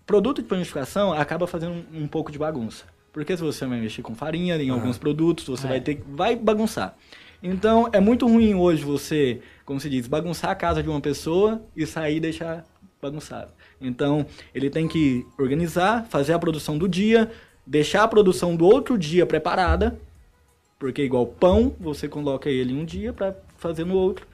[0.08, 2.97] produto de panificação acaba fazendo um, um pouco de bagunça.
[3.18, 5.70] Porque se você vai mexer com farinha em alguns produtos, você É.
[5.70, 6.96] vai ter vai bagunçar.
[7.42, 11.60] Então, é muito ruim hoje você, como se diz, bagunçar a casa de uma pessoa
[11.76, 12.64] e sair e deixar
[13.02, 13.52] bagunçado.
[13.82, 17.32] Então, ele tem que organizar, fazer a produção do dia,
[17.66, 20.00] deixar a produção do outro dia preparada,
[20.78, 24.28] porque igual pão, você coloca ele um dia para fazer no outro.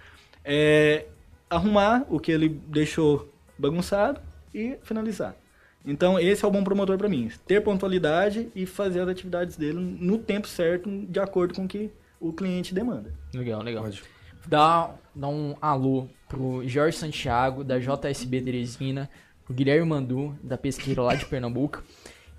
[0.43, 1.06] É,
[1.50, 4.19] arrumar o que ele deixou bagunçado
[4.54, 5.38] e finalizar.
[5.86, 7.30] Então, esse é o bom promotor para mim.
[7.46, 11.91] Ter pontualidade e fazer as atividades dele no tempo certo, de acordo com o que
[12.19, 13.13] o cliente demanda.
[13.34, 13.84] Legal, legal.
[13.84, 14.04] Pode.
[14.48, 19.10] Dá, dá um alô pro Jorge Santiago, da JSB Teresina,
[19.46, 21.84] pro Guilherme Mandu, da Pesqueira lá de Pernambuco.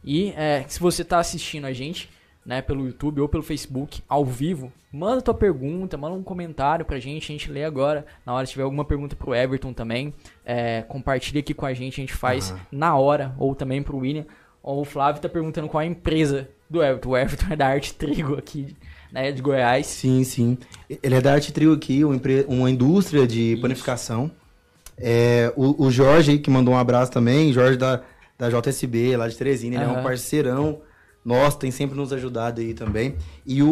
[0.02, 2.08] E é, se você tá assistindo a gente,
[2.44, 6.98] né, pelo YouTube ou pelo Facebook, ao vivo, manda tua pergunta, manda um comentário pra
[6.98, 8.04] gente, a gente lê agora.
[8.26, 10.12] Na hora, se tiver alguma pergunta pro Everton também,
[10.44, 12.60] é, compartilha aqui com a gente, a gente faz Aham.
[12.70, 14.26] na hora, ou também pro William.
[14.62, 17.10] Ou o Flávio tá perguntando qual é a empresa do Everton.
[17.10, 18.74] O Everton é da Arte Trigo aqui,
[19.12, 19.86] né, de Goiás.
[19.86, 20.56] Sim, sim.
[21.02, 24.30] Ele é da Arte Trio aqui, uma, empre- uma indústria de panificação.
[24.96, 28.02] É, o, o Jorge, que mandou um abraço também, Jorge da,
[28.38, 30.00] da JSB, lá de Teresina, ele é Aham.
[30.00, 30.78] um parceirão
[31.24, 33.14] nosso, tem sempre nos ajudado aí também.
[33.46, 33.68] E o,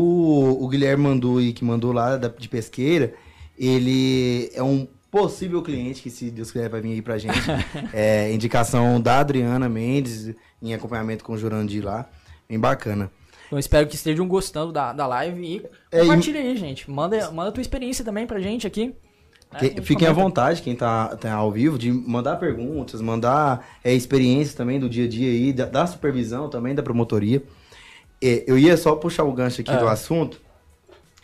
[0.60, 3.12] o Guilherme mandou aí, que mandou lá da- de pesqueira,
[3.58, 7.38] ele é um possível cliente que, se Deus quiser, vai vir aí pra gente.
[7.92, 12.08] é, indicação da Adriana Mendes, em acompanhamento com o Jurandir lá.
[12.48, 13.10] Bem bacana.
[13.46, 16.90] Então espero que estejam gostando da, da live e É, compartilha aí, gente.
[16.90, 18.94] Manda, manda a tua experiência também pra gente aqui.
[19.60, 24.54] Gente fiquem à vontade, quem tá, tá ao vivo, de mandar perguntas, mandar é, experiências
[24.54, 27.42] também do dia a dia aí, da, da supervisão também, da promotoria.
[28.22, 29.76] É, eu ia só puxar o gancho aqui Ah.
[29.76, 30.40] do assunto,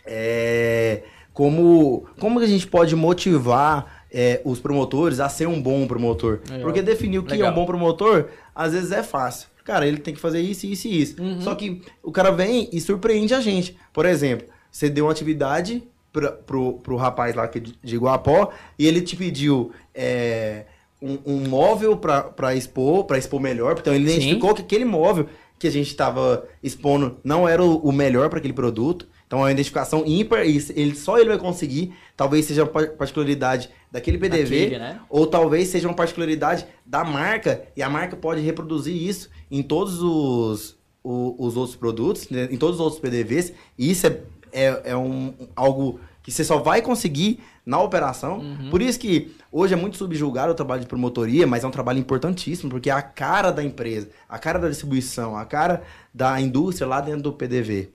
[0.05, 6.39] é, como, como a gente pode motivar é, os promotores a ser um bom promotor.
[6.61, 7.51] Porque definir o que é Legal.
[7.51, 9.47] um bom promotor, às vezes é fácil.
[9.63, 11.21] Cara, ele tem que fazer isso, isso e isso.
[11.21, 11.41] Uhum.
[11.41, 13.77] Só que o cara vem e surpreende a gente.
[13.93, 18.51] Por exemplo, você deu uma atividade pra, pro, pro rapaz lá que é de Iguapó
[18.77, 20.65] e ele te pediu é,
[21.01, 23.77] um, um móvel pra, pra expor, pra expor melhor.
[23.79, 24.15] Então ele Sim.
[24.17, 28.39] identificou que aquele móvel que a gente estava expondo não era o, o melhor para
[28.39, 29.07] aquele produto.
[29.27, 31.93] Então é uma identificação ímpar e ele, só ele vai conseguir.
[32.17, 34.99] Talvez seja uma par- particularidade daquele PDV, Daquele, né?
[35.09, 40.01] ou talvez seja uma particularidade da marca e a marca pode reproduzir isso em todos
[40.01, 43.53] os, o- os outros produtos, né, em todos os outros PDVs.
[43.77, 44.19] E isso é,
[44.51, 48.43] é, é um, algo que você só vai conseguir na operação.
[48.69, 51.99] Por isso que hoje é muito subjulgado o trabalho de promotoria, mas é um trabalho
[51.99, 55.83] importantíssimo, porque é a cara da empresa, a cara da distribuição, a cara
[56.13, 57.89] da indústria lá dentro do PDV.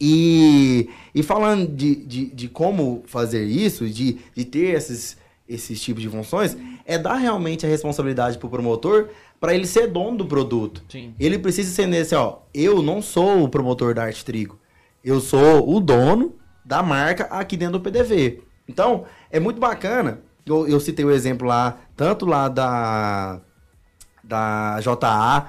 [0.00, 5.16] E, e falando de, de, de como fazer isso, de, de ter esses,
[5.48, 9.08] esses tipos de funções, é dar realmente a responsabilidade pro promotor
[9.40, 10.82] para ele ser dono do produto.
[10.88, 11.14] Sim.
[11.18, 14.58] Ele precisa entender assim, ó, eu não sou o promotor da Arte Trigo.
[15.04, 18.42] Eu sou o dono da marca aqui dentro do PDV.
[18.66, 20.20] Então, é muito bacana.
[20.46, 23.40] Eu, eu citei o exemplo lá, tanto lá da,
[24.22, 25.46] da JA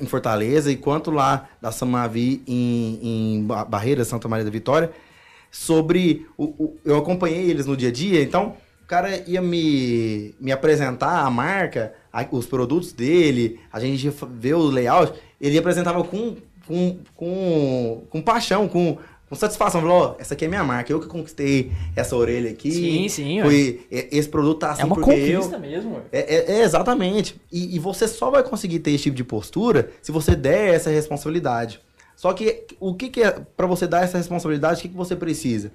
[0.00, 2.98] em Fortaleza, e quanto lá da Samavi em,
[3.38, 4.90] em Ba- Barreira, Santa Maria da Vitória,
[5.50, 6.26] sobre.
[6.36, 10.52] O, o- eu acompanhei eles no dia a dia, então o cara ia me, me
[10.52, 16.02] apresentar a marca, a- os produtos dele, a gente ia ver o layout, ele apresentava
[16.04, 16.36] com,
[16.68, 19.80] com, com, com paixão, com, com satisfação.
[19.80, 22.70] Falou, ó, essa aqui é minha marca, eu que conquistei essa orelha aqui.
[22.70, 25.40] Sim, sim, Foi, esse produto tá assim é uma porque eu...
[25.40, 26.00] conquista mesmo.
[26.12, 27.40] É, é- é, exatamente.
[27.50, 30.90] E, e você só vai conseguir ter esse tipo de postura se você der essa
[30.90, 31.80] responsabilidade.
[32.14, 34.78] Só que o que, que é para você dar essa responsabilidade?
[34.80, 35.72] O que, que você precisa?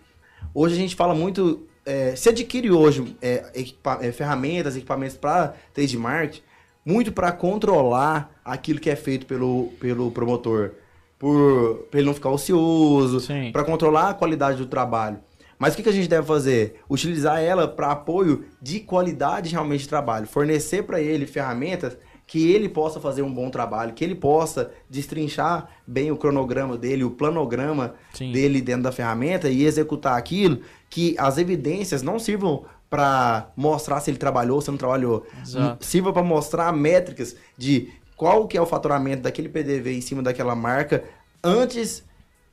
[0.53, 1.65] Hoje a gente fala muito.
[1.85, 6.41] É, se adquire hoje é, equipa- é, ferramentas, equipamentos para trade marketing,
[6.85, 10.71] muito para controlar aquilo que é feito pelo, pelo promotor.
[11.17, 13.19] Por, pra ele não ficar ocioso,
[13.51, 15.19] para controlar a qualidade do trabalho.
[15.57, 16.81] Mas o que, que a gente deve fazer?
[16.89, 20.27] Utilizar ela para apoio de qualidade realmente de trabalho.
[20.27, 25.69] Fornecer para ele ferramentas que ele possa fazer um bom trabalho, que ele possa destrinchar
[25.85, 28.31] bem o cronograma dele, o planograma Sim.
[28.31, 34.11] dele dentro da ferramenta e executar aquilo que as evidências não sirvam para mostrar se
[34.11, 35.25] ele trabalhou ou se não trabalhou.
[35.41, 35.85] Exato.
[35.85, 37.89] Sirva para mostrar métricas de
[38.23, 41.03] qual que é o faturamento daquele PDV em cima daquela marca
[41.43, 42.05] antes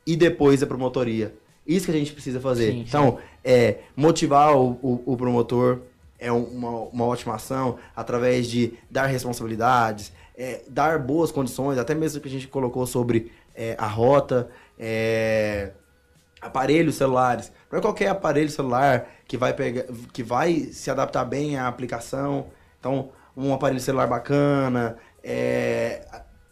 [0.05, 1.33] e depois da promotoria.
[1.65, 2.73] Isso que a gente precisa fazer.
[2.73, 5.79] Sim, então, é motivar o, o- o promotor
[6.19, 11.95] é um- uma, uma ótima ação através de dar responsabilidades, é, dar boas condições, até
[11.95, 15.71] mesmo que a gente colocou sobre é, a rota, é,
[16.43, 17.53] aparelhos celulares.
[17.71, 22.47] Não é qualquer aparelho celular que vai pegar, que vai se adaptar bem à aplicação.
[22.81, 26.03] Então, um aparelho celular bacana, é,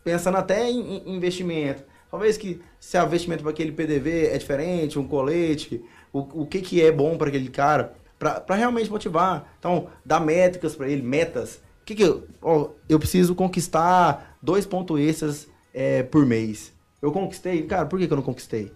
[0.04, 1.82] pensando até em, investimento.
[2.10, 6.60] Talvez que se o investimento para aquele PDV é diferente, um colete, o, o que,
[6.60, 9.54] que é bom para aquele cara, para realmente motivar.
[9.58, 11.56] Então, dar métricas para ele, metas.
[11.82, 16.72] O que, que eu, ó, eu preciso conquistar dois pontos extras é, por mês.
[17.00, 18.72] Eu conquistei, cara, por que, que eu não conquistei?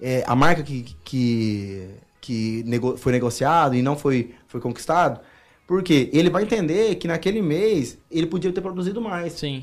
[0.00, 5.20] é, a marca que, que, que nego- foi negociado e não foi, foi conquistado,
[5.70, 9.34] porque ele vai entender que naquele mês ele podia ter produzido mais.
[9.34, 9.62] Sim.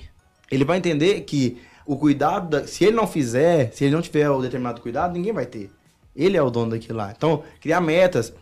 [0.50, 4.30] Ele vai entender que o cuidado, da- se ele não fizer, se ele não tiver
[4.30, 5.70] o determinado cuidado, ninguém vai ter.
[6.16, 7.14] Ele é o dono daquilo lá.
[7.16, 8.34] Então, criar metas.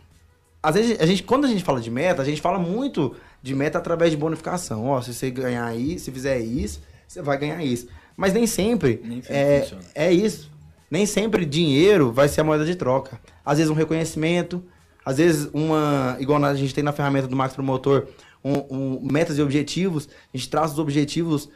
[0.62, 3.52] Às vezes, a gente, quando a gente fala de meta, a gente fala muito de
[3.52, 4.86] meta através de bonificação.
[4.86, 7.88] Ó, se você ganhar isso, se fizer isso, você vai ganhar isso.
[8.16, 10.52] Mas nem sempre, Nem sempre é, é isso.
[10.88, 13.20] Nem sempre dinheiro vai ser a moeda de troca.
[13.44, 14.62] Às vezes um reconhecimento,
[15.06, 16.16] às vezes uma.
[16.20, 18.08] Igual a gente tem na ferramenta do Max Promotor,
[18.44, 20.08] um, um- metas e objetivos.
[20.34, 21.48] A gente traça os objetivos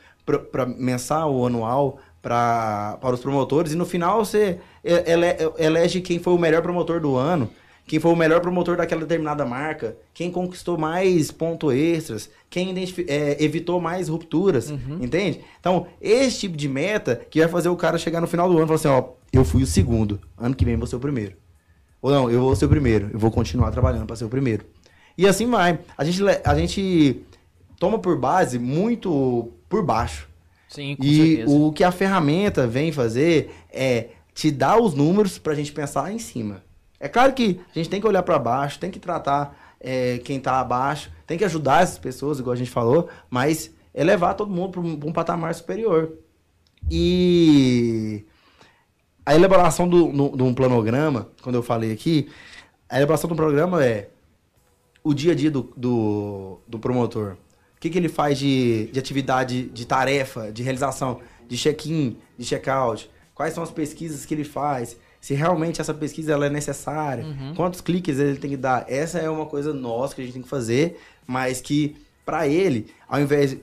[0.52, 3.72] para mensal ou anual pra, para os promotores.
[3.72, 7.50] E no final você ele- elege quem foi o melhor promotor do ano.
[7.86, 12.72] Quem foi o melhor promotor daquela determinada marca, quem conquistou mais pontos extras, quem
[13.08, 15.40] é, evitou mais rupturas, entende?
[15.58, 18.62] Então, esse tipo de meta que vai fazer o cara chegar no final do ano
[18.62, 21.34] e falar assim, ó, eu fui o segundo, ano que vem vou ser o primeiro.
[22.02, 24.64] Ou não, eu vou ser o primeiro, eu vou continuar trabalhando para ser o primeiro.
[25.18, 25.78] E assim vai.
[25.98, 27.22] A gente, a gente
[27.78, 30.28] toma por base muito por baixo.
[30.68, 31.56] Sim, com E certeza.
[31.56, 36.18] o que a ferramenta vem fazer é te dar os números pra gente pensar em
[36.18, 36.62] cima.
[36.98, 40.38] É claro que a gente tem que olhar pra baixo, tem que tratar é, quem
[40.38, 44.50] tá abaixo, tem que ajudar essas pessoas, igual a gente falou, mas é levar todo
[44.52, 46.12] mundo pra um, um patamar superior.
[46.90, 48.24] E
[49.30, 52.28] a elaboração do, no- de um planograma, quando eu falei aqui,
[52.88, 54.08] a elaboração do programa é
[55.04, 57.36] o dia a dia do, do, do promotor.
[57.76, 62.44] O que, que ele faz de, de atividade, de tarefa, de realização, de check-in, de
[62.44, 63.08] check-out?
[63.34, 64.96] Quais são as pesquisas que ele faz?
[65.20, 67.24] Se realmente essa pesquisa ela é necessária?
[67.54, 68.84] Quantos cliques ele tem que dar?
[68.88, 72.88] Essa é uma coisa nossa que a gente tem que fazer, mas que, para ele,
[73.08, 73.56] ao invés...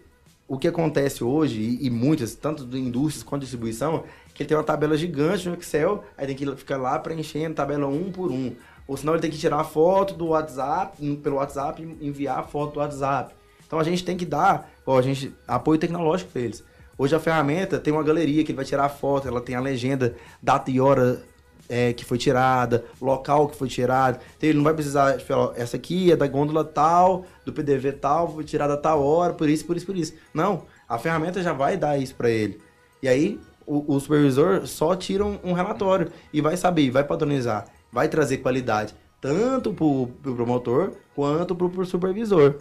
[0.49, 4.05] O que acontece hoje, e, e muitas, tanto de indústrias quanto de distribuição,
[4.37, 7.87] que ele tem uma tabela gigante no Excel, aí tem que ficar lá preenchendo tabela
[7.87, 8.55] um por um.
[8.87, 12.75] Ou senão ele tem que tirar a foto do WhatsApp, pelo WhatsApp enviar a foto
[12.75, 13.33] do WhatsApp.
[13.65, 16.63] Então a gente tem que dar, ó, a gente, apoio tecnológico para eles.
[16.95, 19.59] Hoje a ferramenta tem uma galeria que ele vai tirar a foto, ela tem a
[19.59, 21.23] legenda, data e hora
[21.67, 24.19] é, que foi tirada, local que foi tirado.
[24.37, 27.93] Então ele não vai precisar, tipo, ó, essa aqui é da gôndola tal, do PDV
[27.93, 30.13] tal, foi tirada a tal hora, por isso, por isso, por isso.
[30.31, 32.61] Não, a ferramenta já vai dar isso para ele.
[33.01, 37.65] E aí o, o supervisor só tira um, um relatório e vai saber, vai padronizar,
[37.91, 42.55] vai trazer qualidade, tanto pro, pro promotor quanto pro, pro supervisor.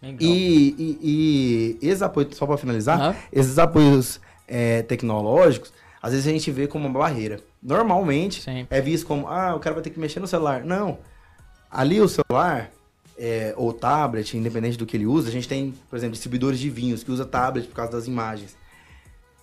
[0.00, 0.18] Legal.
[0.20, 3.16] E, e, e esses apoios, só para finalizar, Aham.
[3.32, 7.40] esses apoios é, tecnológicos, às vezes a gente vê como uma barreira.
[7.60, 8.66] Normalmente Sim.
[8.70, 10.64] é visto como, ah, o cara vai ter que mexer no celular.
[10.64, 10.98] Não.
[11.68, 12.70] Ali o celular,
[13.18, 16.70] é, ou tablet, independente do que ele usa, a gente tem, por exemplo, distribuidores de
[16.70, 18.56] vinhos que usa tablet por causa das imagens.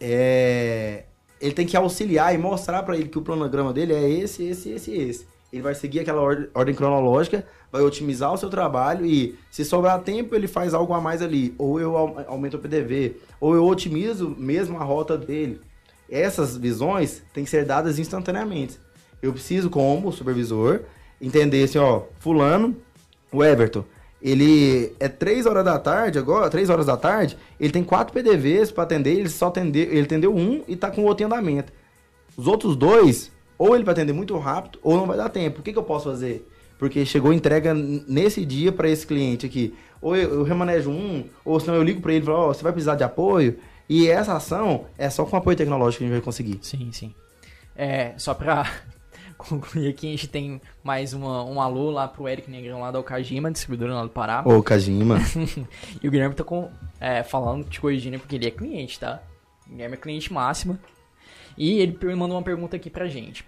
[0.05, 1.05] É,
[1.39, 4.69] ele tem que auxiliar e mostrar para ele que o cronograma dele é esse, esse,
[4.71, 5.25] esse esse.
[5.51, 10.01] Ele vai seguir aquela ordem, ordem cronológica, vai otimizar o seu trabalho e, se sobrar
[10.01, 11.55] tempo, ele faz algo a mais ali.
[11.57, 15.61] Ou eu au- aumento o PDV, ou eu otimizo mesmo a rota dele.
[16.09, 18.77] Essas visões têm que ser dadas instantaneamente.
[19.21, 20.81] Eu preciso, como supervisor,
[21.21, 22.75] entender assim, ó, fulano,
[23.31, 23.85] o Everton,
[24.23, 28.71] ele é 3 horas da tarde agora, 3 horas da tarde, ele tem quatro PDVs
[28.71, 31.73] para atender, ele só atendeu, ele atendeu um e tá com outro em andamento.
[32.37, 35.59] Os outros dois, ou ele vai atender muito rápido, ou não vai dar tempo.
[35.59, 36.49] O que, que eu posso fazer?
[36.79, 39.75] Porque chegou entrega nesse dia para esse cliente aqui.
[40.01, 42.63] Ou eu, eu remanejo um, ou senão eu ligo para ele e falo, ó, você
[42.63, 43.57] vai precisar de apoio.
[43.89, 46.59] E essa ação é só com apoio tecnológico que a gente vai conseguir.
[46.61, 47.13] Sim, sim.
[47.75, 48.71] É, só pra
[49.47, 52.99] concluir aqui, a gente tem mais uma, um alô lá pro Eric Negrão lá da
[52.99, 54.43] Okajima, distribuidor lá do Pará.
[54.45, 55.17] Ô, Kajima.
[56.01, 59.21] E o Guilherme tá com, é, falando, te corrigindo, porque ele é cliente, tá?
[59.67, 60.79] O Guilherme é cliente máxima.
[61.57, 63.45] E ele mandou uma pergunta aqui pra gente.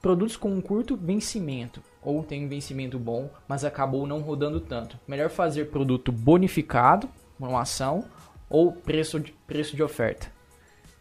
[0.00, 4.98] Produtos com um curto vencimento, ou tem um vencimento bom, mas acabou não rodando tanto.
[5.06, 8.04] Melhor fazer produto bonificado, uma ação,
[8.48, 10.26] ou preço de, preço de oferta?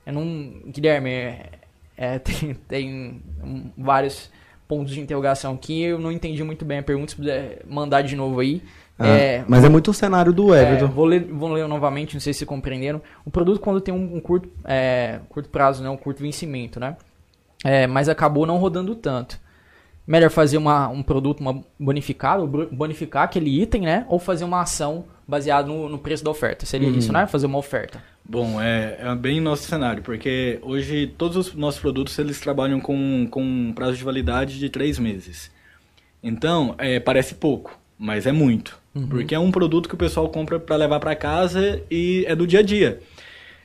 [0.06, 0.62] Eu não...
[0.68, 1.61] Guilherme, é,
[1.98, 3.22] é, tem, tem
[3.78, 4.30] vários
[4.68, 5.84] pontos de interrogação aqui.
[5.84, 8.62] Eu não entendi muito bem a pergunta, se puder mandar de novo aí.
[8.98, 10.88] Ah, É, mas é muito o cenário do é, Everton.
[10.88, 13.02] vou, ler, vou ler novamente, não sei se compreenderam.
[13.26, 16.96] O produto quando tem um, um curto, é, curto prazo, né, um curto vencimento, né?
[17.64, 19.40] É, mas acabou não rodando tanto.
[20.06, 24.06] Melhor fazer uma, um produto uma bonificado, bonificar aquele item, né?
[24.10, 26.66] Ou fazer uma ação baseada no, no preço da oferta.
[26.66, 27.28] Seria isso, né?
[27.28, 28.02] Fazer uma oferta.
[28.32, 33.28] Bom, é, é bem nosso cenário, porque hoje todos os nossos produtos eles trabalham com,
[33.30, 35.52] com um prazo de validade de três meses.
[36.24, 38.80] Então, é, parece pouco, mas é muito.
[39.10, 42.48] Porque é um produto que o pessoal compra para levar para casa e é do
[42.48, 43.02] dia a dia.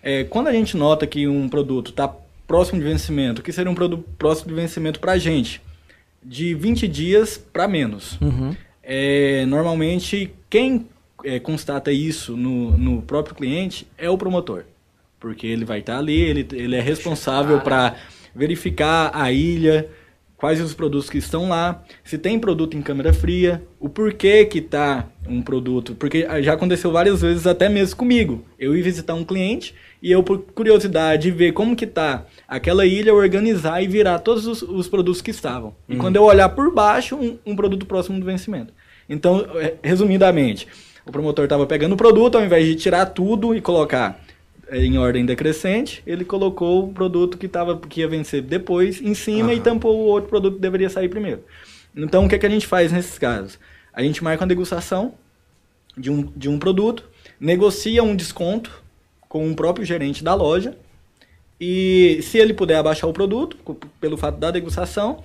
[0.03, 2.13] É, quando a gente nota que um produto está
[2.45, 5.63] próximo de vencimento, que seria um produto próximo de vencimento para a gente,
[6.21, 8.19] de 20 dias para menos.
[8.83, 10.89] É, normalmente, quem
[11.25, 14.65] é, constata isso no, no próprio cliente é o promotor.
[15.19, 17.97] Porque ele vai estar ali, ele, ele é responsável para
[18.35, 19.89] verificar a ilha,
[20.37, 24.61] quais os produtos que estão lá, se tem produto em câmera fria, o porquê que
[24.61, 28.45] tá um produto, porque já aconteceu várias vezes até mesmo comigo.
[28.59, 33.15] Eu ia visitar um cliente e eu por curiosidade ver como que tá aquela ilha,
[33.15, 35.75] organizar e virar todos os, os produtos que estavam.
[35.89, 38.73] E quando eu olhar por baixo, um, um produto próximo do vencimento.
[39.09, 40.67] Então, eh, resumidamente,
[41.07, 44.21] o promotor estava pegando o produto, ao invés de tirar tudo e colocar
[44.69, 49.15] eh, em ordem decrescente, ele colocou o produto que, tava, que ia vencer depois em
[49.15, 51.45] cima e tampou o outro produto que deveria sair primeiro.
[51.95, 53.59] Então, o que, é que a gente faz nesses casos?
[53.93, 55.15] A gente marca uma degustação
[55.97, 58.83] de um, de um produto, negocia um desconto
[59.29, 60.77] com o próprio gerente da loja
[61.61, 63.57] e se ele puder abaixar o produto,
[64.01, 65.23] pelo fato da degustação,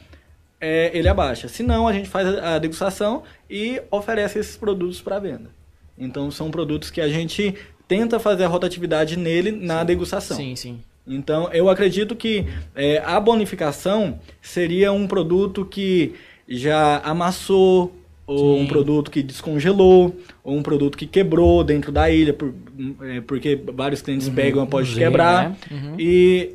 [0.61, 1.47] é, ele abaixa.
[1.47, 5.60] Se não, a gente faz a degustação e oferece esses produtos para venda.
[5.97, 7.53] Então, são produtos que a gente
[7.87, 10.37] tenta fazer a rotatividade nele na degustação.
[10.37, 10.79] Sim, sim.
[11.07, 16.13] Então, eu acredito que é, a bonificação seria um produto que
[16.47, 17.93] já amassou,
[18.27, 18.63] ou Sim.
[18.63, 22.53] um produto que descongelou, ou um produto que quebrou dentro da ilha, por-
[23.01, 25.49] é, porque vários clientes pegam após Sim, quebrar.
[25.49, 25.55] né?
[25.71, 25.95] Uhum.
[25.99, 26.51] E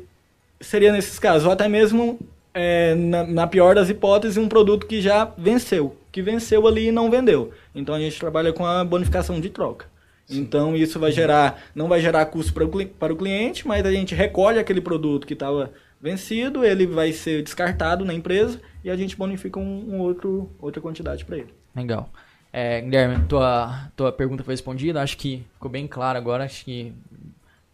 [0.59, 2.17] seria nesses casos, ou até mesmo
[2.53, 6.91] é, na, na pior das hipóteses, um produto que já venceu, que venceu ali e
[6.91, 7.51] não vendeu.
[7.77, 9.85] Então a gente trabalha com a bonificação de troca.
[10.29, 13.91] Então isso vai gerar, não vai gerar custo para o, para o cliente, mas a
[13.91, 15.71] gente recolhe aquele produto que estava
[16.01, 20.81] vencido, ele vai ser descartado na empresa e a gente bonifica um, um outro, outra
[20.81, 21.53] quantidade para ele.
[21.75, 22.09] Legal.
[22.51, 26.93] É, Guilherme, tua, tua pergunta foi respondida, acho que ficou bem claro agora, acho que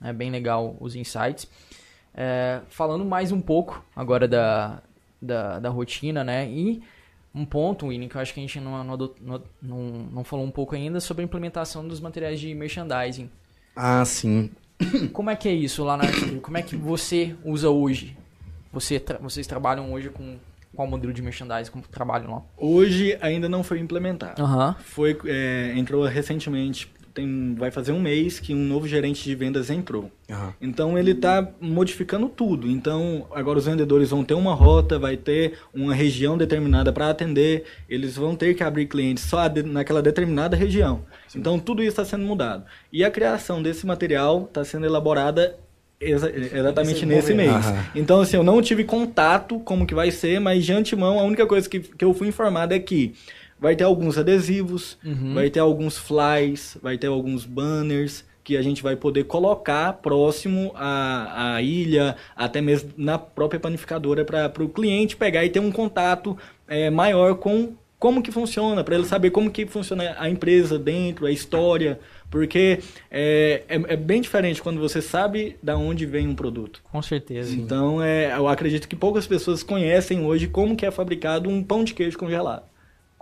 [0.03, 1.49] é bem legal os insights.
[2.13, 4.81] É, falando mais um pouco agora da,
[5.21, 6.47] da, da rotina, né?
[6.47, 6.83] E
[7.33, 8.97] um ponto, Winnie, que eu acho que a gente não, não,
[9.61, 13.29] não, não, falou um pouco ainda sobre a implementação dos materiais de merchandising.
[13.75, 14.51] Ah, sim.
[15.13, 16.41] Como é que é isso lá na Artful?
[16.41, 18.15] Como é que você usa hoje?
[18.71, 20.37] Você tra- vocês trabalham hoje com
[20.75, 21.71] qual modelo de merchandising?
[21.71, 22.41] Como trabalham lá?
[22.57, 24.41] Hoje ainda não foi implementado.
[24.41, 24.75] Aham.
[24.83, 29.69] Foi, é, entrou recentemente, tem, vai fazer um mês que um novo gerente de vendas
[29.69, 30.09] entrou.
[30.29, 30.53] Aham.
[30.61, 32.67] Então ele está modificando tudo.
[32.69, 37.65] Então agora os vendedores vão ter uma rota, vai ter uma região determinada para atender,
[37.89, 41.01] eles vão ter que abrir clientes só de- naquela determinada região.
[41.35, 42.63] Então tudo isso está sendo mudado.
[42.91, 45.55] E a criação desse material está sendo elaborada
[46.01, 47.51] exa- exatamente nesse mês.
[47.51, 47.85] Aham.
[47.95, 51.45] Então assim, eu não tive contato como que vai ser, mas de antemão a única
[51.45, 53.13] coisa que, que eu fui informado é que
[53.63, 54.97] vai ter alguns adesivos,
[55.33, 60.73] vai ter alguns flyers, vai ter alguns banners que a gente vai poder colocar próximo
[60.75, 65.71] à, à ilha, até mesmo na própria panificadora, para o cliente pegar e ter um
[65.71, 66.37] contato
[66.67, 71.25] é, maior com como que funciona, para ele saber como que funciona a empresa dentro,
[71.25, 76.35] a história, porque é, é, é bem diferente quando você sabe da onde vem um
[76.35, 76.83] produto.
[76.91, 77.55] Com certeza.
[77.55, 81.81] Então, é, eu acredito que poucas pessoas conhecem hoje como que é fabricado um pão
[81.81, 82.72] de queijo congelado.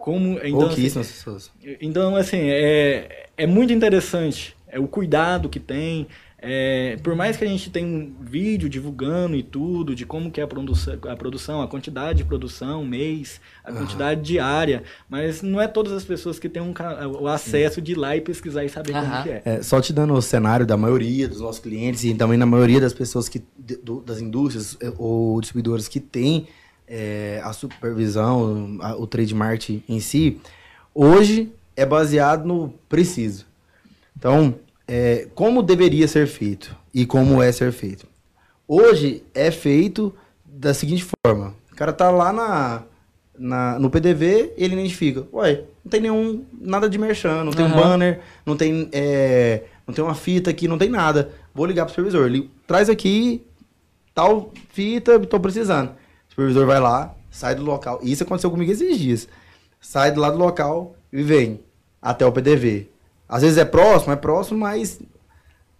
[0.01, 1.51] Como, então, assim, Pouquíssimas pessoas.
[1.79, 6.07] então, assim, é, é muito interessante é, o cuidado que tem.
[6.43, 10.41] É, por mais que a gente tenha um vídeo divulgando e tudo, de como que
[10.41, 15.61] é a produção, a, produção, a quantidade de produção, mês, a quantidade diária, mas não
[15.61, 16.73] é todas as pessoas que têm um,
[17.19, 19.07] o acesso de ir lá e pesquisar e saber Aham.
[19.07, 19.41] como que é.
[19.45, 22.81] É, só te dando o cenário da maioria dos nossos clientes e também na maioria
[22.81, 23.43] das pessoas que
[23.83, 26.47] do- das indústrias eh, ou distribuidores que têm
[26.93, 30.39] eh, a supervisão, a- o trademark em si,
[30.93, 33.45] hoje é baseado no preciso.
[34.17, 34.53] Então,
[34.87, 38.05] eh, como deveria ser feito e como é ser feito?
[38.67, 40.13] Hoje é feito
[40.45, 42.83] da seguinte forma: o cara tá lá na,
[43.39, 47.69] na- no PDV, ele identifica, ué, não tem nenhum nada de merchan, não tem um
[47.69, 47.75] Aham.
[47.81, 51.31] banner, não tem é, não tem uma fita aqui, não tem nada.
[51.55, 53.41] Vou ligar pro supervisor, ele traz aqui
[54.13, 55.91] tal fita, tô precisando.
[56.41, 57.99] Supervisor vai lá, sai do local.
[58.01, 59.27] Isso aconteceu comigo esses dias.
[59.79, 61.59] Sai do lado do local e vem
[62.01, 62.89] até o PDV.
[63.27, 64.99] Às vezes é próximo, é próximo, mas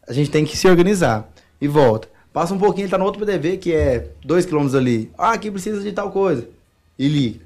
[0.07, 1.29] a gente tem que se organizar.
[1.59, 2.07] E volta.
[2.33, 5.11] Passa um pouquinho, ele tá no outro PDV, que é 2 km ali.
[5.17, 6.47] Ah, aqui precisa de tal coisa.
[6.97, 7.39] E liga.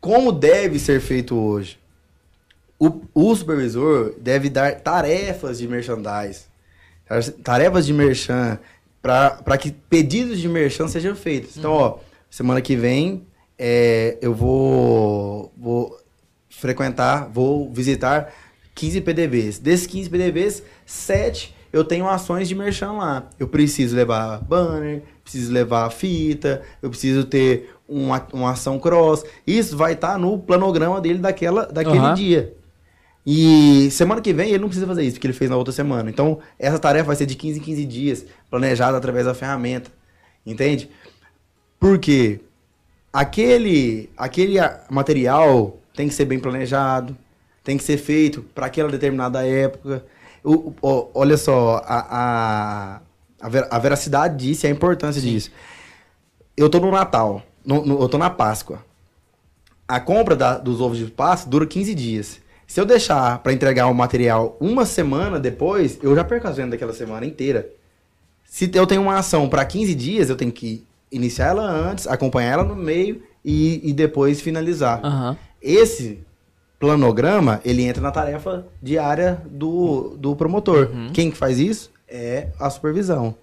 [0.00, 1.78] Como deve ser feito hoje?
[2.78, 6.44] O, o supervisor deve dar tarefas de merchandise.
[7.42, 8.58] Tarefas de merchan
[9.02, 11.56] para que pedidos de merchan sejam feitos.
[11.56, 11.98] Então, ó,
[12.30, 13.26] semana que vem
[13.58, 15.96] é, eu vou, vou
[16.50, 18.32] frequentar, vou visitar
[18.74, 19.58] 15 PDVs.
[19.58, 23.28] Desses 15 PDVs, 7 eu tenho ações de merchan lá.
[23.38, 29.24] Eu preciso levar banner, preciso levar fita, eu preciso ter uma, uma ação cross.
[29.46, 32.14] Isso vai estar no planograma dele daquela, daquele Aham.
[32.14, 32.54] dia.
[33.26, 36.08] E semana que vem ele não precisa fazer isso, porque ele fez na outra semana.
[36.08, 39.90] Então, essa tarefa vai ser de 15 em 15 dias, planejada através da ferramenta.
[40.46, 40.88] Entende?
[41.80, 42.40] Porque
[43.12, 44.58] aquele, aquele
[44.88, 47.16] material tem que ser bem planejado,
[47.64, 50.04] tem que ser feito para aquela determinada época.
[50.44, 52.06] O- o- olha só, a,
[52.96, 53.00] a,
[53.40, 55.50] a, ver- a veracidade disso e a importância disso.
[56.56, 58.84] Eu tô no Natal, no- no- eu tô na Páscoa.
[59.88, 62.40] A compra da- dos ovos de Páscoa dura 15 dias.
[62.66, 66.72] Se eu deixar para entregar o material uma semana depois, eu já perco as vendas
[66.72, 67.68] daquela semana inteira.
[68.44, 72.52] Se eu tenho uma ação para 15 dias, eu tenho que iniciar ela antes, acompanhar
[72.52, 75.00] ela no meio e, e depois finalizar.
[75.04, 75.36] Aham.
[75.62, 76.18] Esse
[76.78, 80.90] planograma, ele entra na tarefa diária do, do promotor.
[81.12, 81.90] Quem que faz isso?
[82.08, 83.34] É a supervisão.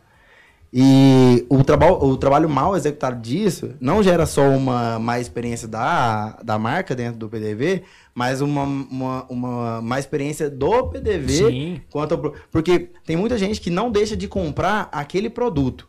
[0.76, 6.39] E o, traba o trabalho mal executado disso não gera só uma má experiência da,
[6.43, 7.84] da marca dentro do PDV,
[8.15, 11.82] mas uma, uma, uma má experiência do PDV Sim.
[11.91, 15.88] quanto ao, porque tem muita gente que não deixa de comprar aquele produto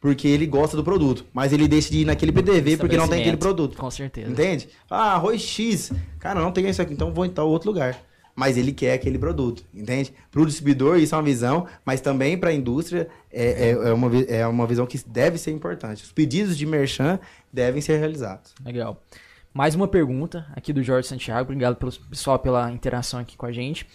[0.00, 3.20] porque ele gosta do produto, mas ele deixa de ir naquele PDV porque não tem
[3.20, 3.76] aquele produto.
[3.76, 4.30] Com certeza.
[4.30, 4.70] Entende?
[4.88, 5.92] Ah, arroz X.
[6.18, 8.02] Cara, não tem isso aqui, então vou em tal outro lugar.
[8.34, 10.12] Mas ele quer aquele produto, entende?
[10.30, 13.92] Para o distribuidor isso é uma visão, mas também para a indústria é, é, é,
[13.92, 16.04] uma, é uma visão que deve ser importante.
[16.04, 17.18] Os pedidos de merchan
[17.52, 18.54] devem ser realizados.
[18.64, 19.02] Legal.
[19.52, 21.42] Mais uma pergunta aqui do Jorge Santiago.
[21.42, 23.86] Obrigado pelo pessoal pela interação aqui com a gente.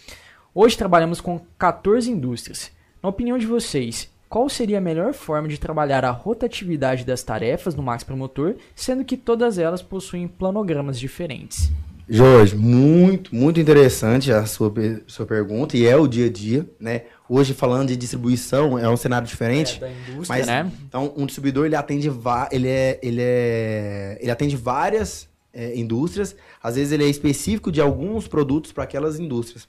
[0.53, 2.71] Hoje trabalhamos com 14 indústrias.
[3.01, 7.73] Na opinião de vocês, qual seria a melhor forma de trabalhar a rotatividade das tarefas
[7.73, 11.71] no Max Promotor, sendo que todas elas possuem planogramas diferentes?
[12.07, 14.71] Jorge, muito, muito interessante a sua,
[15.07, 17.03] sua pergunta, e é o dia a dia, né?
[17.27, 19.77] Hoje, falando de distribuição, é um cenário diferente.
[19.77, 20.71] É, da indústria, mas, né?
[20.87, 22.11] Então, um distribuidor, ele atende,
[22.51, 26.35] ele é, ele é, ele atende várias é, indústrias.
[26.61, 29.67] Às vezes, ele é específico de alguns produtos para aquelas indústrias.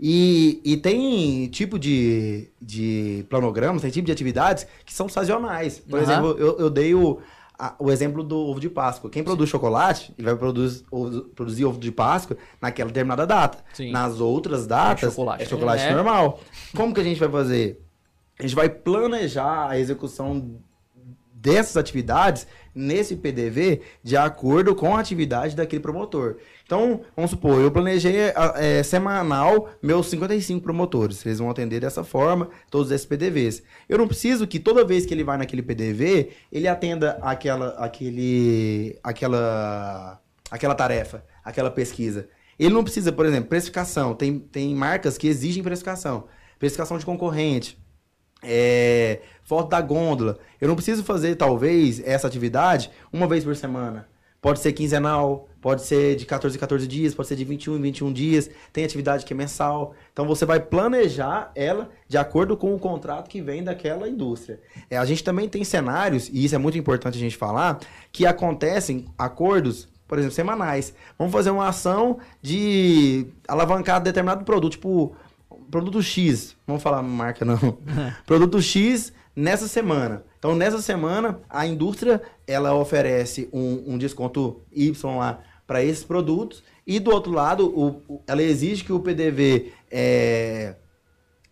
[0.00, 5.80] E, e tem tipo de, de planogramas, tem tipo de atividades que são sazonais.
[5.80, 6.02] Por Aham.
[6.02, 7.18] exemplo, eu, eu dei o,
[7.58, 9.10] a- o exemplo do ovo de Páscoa.
[9.10, 13.58] Quem produz chocolate, ele vai produzir ovo, produzir ovo de Páscoa naquela determinada data.
[13.74, 13.90] Sim.
[13.90, 15.42] Nas outras datas, É chocolate.
[15.42, 15.94] é chocolate É.
[15.94, 16.40] normal.
[16.76, 17.82] Como que a gente vai fazer?
[18.38, 20.60] A gente vai planejar a execução
[21.40, 26.36] dessas atividades nesse PDV de acordo com a atividade daquele promotor.
[26.64, 28.16] Então, vamos supor, eu planejei
[28.56, 31.24] é, semanal meus 55 promotores.
[31.24, 33.62] Eles vão atender dessa forma, todos esses PDVs.
[33.88, 38.98] Eu não preciso que toda vez que ele vai naquele PDV, ele atenda aquela, aquele,
[39.02, 40.20] aquela,
[40.50, 42.28] aquela tarefa, aquela pesquisa.
[42.58, 44.14] Ele não precisa, por exemplo, precificação.
[44.14, 46.24] Tem, tem marcas que exigem precificação.
[46.58, 47.78] Precificação de concorrente.
[48.42, 50.38] É, foto da gôndola.
[50.60, 54.06] Eu não preciso fazer, talvez, essa atividade uma vez por semana.
[54.40, 57.80] Pode ser quinzenal, pode ser de 14 em 14 dias, pode ser de 21 em
[57.80, 58.48] 21 dias.
[58.72, 59.94] Tem atividade que é mensal.
[60.12, 64.60] Então você vai planejar ela de acordo com o contrato que vem daquela indústria.
[64.88, 67.80] É, a gente também tem cenários, e isso é muito importante a gente falar,
[68.12, 70.94] que acontecem acordos, por exemplo, semanais.
[71.18, 75.16] Vamos fazer uma ação de alavancar determinado produto, tipo
[75.70, 77.78] produto X, não vamos falar marca não,
[78.26, 80.24] produto X nessa semana.
[80.38, 86.62] Então, nessa semana, a indústria, ela oferece um, um desconto Y lá para esses produtos
[86.86, 90.76] e, do outro lado, o- o- ela exige que o PDV é,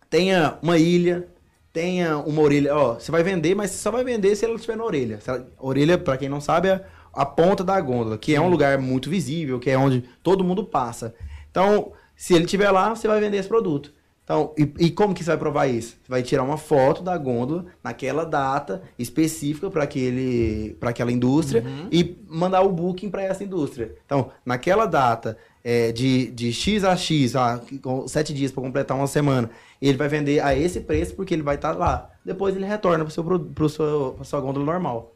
[0.09, 1.29] tenha uma ilha,
[1.73, 2.75] tenha uma orelha.
[2.75, 5.19] Ó, você vai vender, mas você só vai vender se ela estiver na orelha.
[5.27, 8.79] Ela- orelha, para quem não sabe, é a ponta da gôndola, que é um lugar
[8.79, 11.15] muito visível, que é onde todo mundo passa.
[11.51, 13.93] Então, se ele estiver lá, você vai vender esse produto.
[14.27, 15.91] Então, e, e como que você vai provar isso?
[16.03, 21.65] Você vai tirar uma foto da gôndola naquela data específica para aquele, para aquela indústria
[21.93, 23.95] e mandar o booking para essa indústria.
[24.05, 28.97] Então, naquela data é, de, de X a X, ah, com sete dias para completar
[28.97, 29.49] uma semana,
[29.81, 32.11] ele vai vender a esse preço porque ele vai estar lá.
[32.25, 35.15] Depois ele retorna para pro seu, pra sua gôndola normal.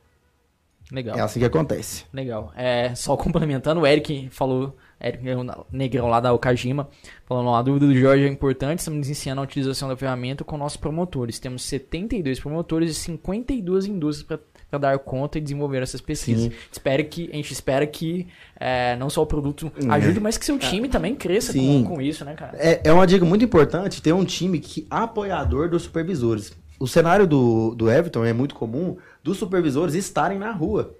[0.93, 1.19] Legal.
[1.19, 2.05] É assim que acontece.
[2.13, 2.53] Legal.
[2.57, 5.25] É, só complementando, o Eric falou, Eric
[5.73, 6.89] Negrão lá da Okajima,
[7.25, 10.77] falando, a dúvida do Jorge é importante, estamos ensinando a utilização da ferramenta com nossos
[10.77, 11.39] promotores.
[11.39, 14.41] Temos 72 promotores e 52 indústrias
[14.71, 16.45] para dar conta e desenvolver essas pesquisas.
[16.45, 16.53] Sim.
[16.71, 18.29] Espero que, a gente espera que
[18.59, 22.25] é, não só o produto ajude, mas que seu time também cresça com, com isso,
[22.25, 22.57] né, cara?
[22.59, 26.53] É, é uma dica muito importante ter um time que apoiador dos supervisores.
[26.79, 30.97] O cenário do, do Everton é muito comum dos supervisores estarem na rua.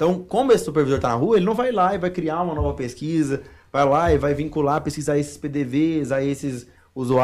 [0.00, 2.54] Então, como esse supervisor está na rua, ele não vai lá e vai criar uma
[2.54, 6.66] nova pesquisa, vai lá e vai vincular a pesquisa a esses PDVs, a esses,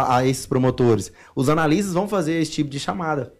[0.06, 1.10] a esses promotores.
[1.34, 3.32] Os analistas vão fazer esse tipo de chamada.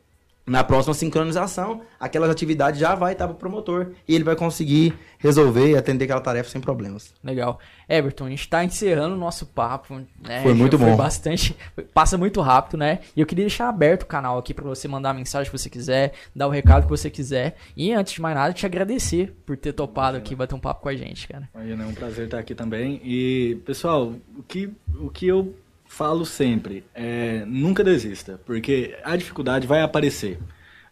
[0.47, 4.95] Na próxima sincronização, aquelas atividades já vai estar para o promotor e ele vai conseguir
[5.19, 7.13] resolver e atender aquela tarefa sem problemas.
[7.25, 7.59] Legal.
[7.89, 9.97] Everton, a gente tá encerrando o nosso papo.
[10.23, 10.43] Né?
[10.45, 10.97] Foi muito Foi bom.
[10.97, 11.57] bastante.
[11.93, 13.01] Passa muito rápido, né?
[13.17, 15.69] E eu queria deixar aberto o canal aqui pra você mandar a mensagem que você
[15.69, 17.57] quiser, dar o recado que você quiser.
[17.77, 20.89] E antes de mais nada, te agradecer por ter topado aqui bater um papo com
[20.89, 21.49] a gente, cara.
[21.55, 23.01] Imagina, é um prazer estar aqui também.
[23.03, 24.71] E, pessoal, o que,
[25.01, 25.53] o que eu
[25.89, 30.39] falo sempre é nunca desista, porque a dificuldade vai aparecer.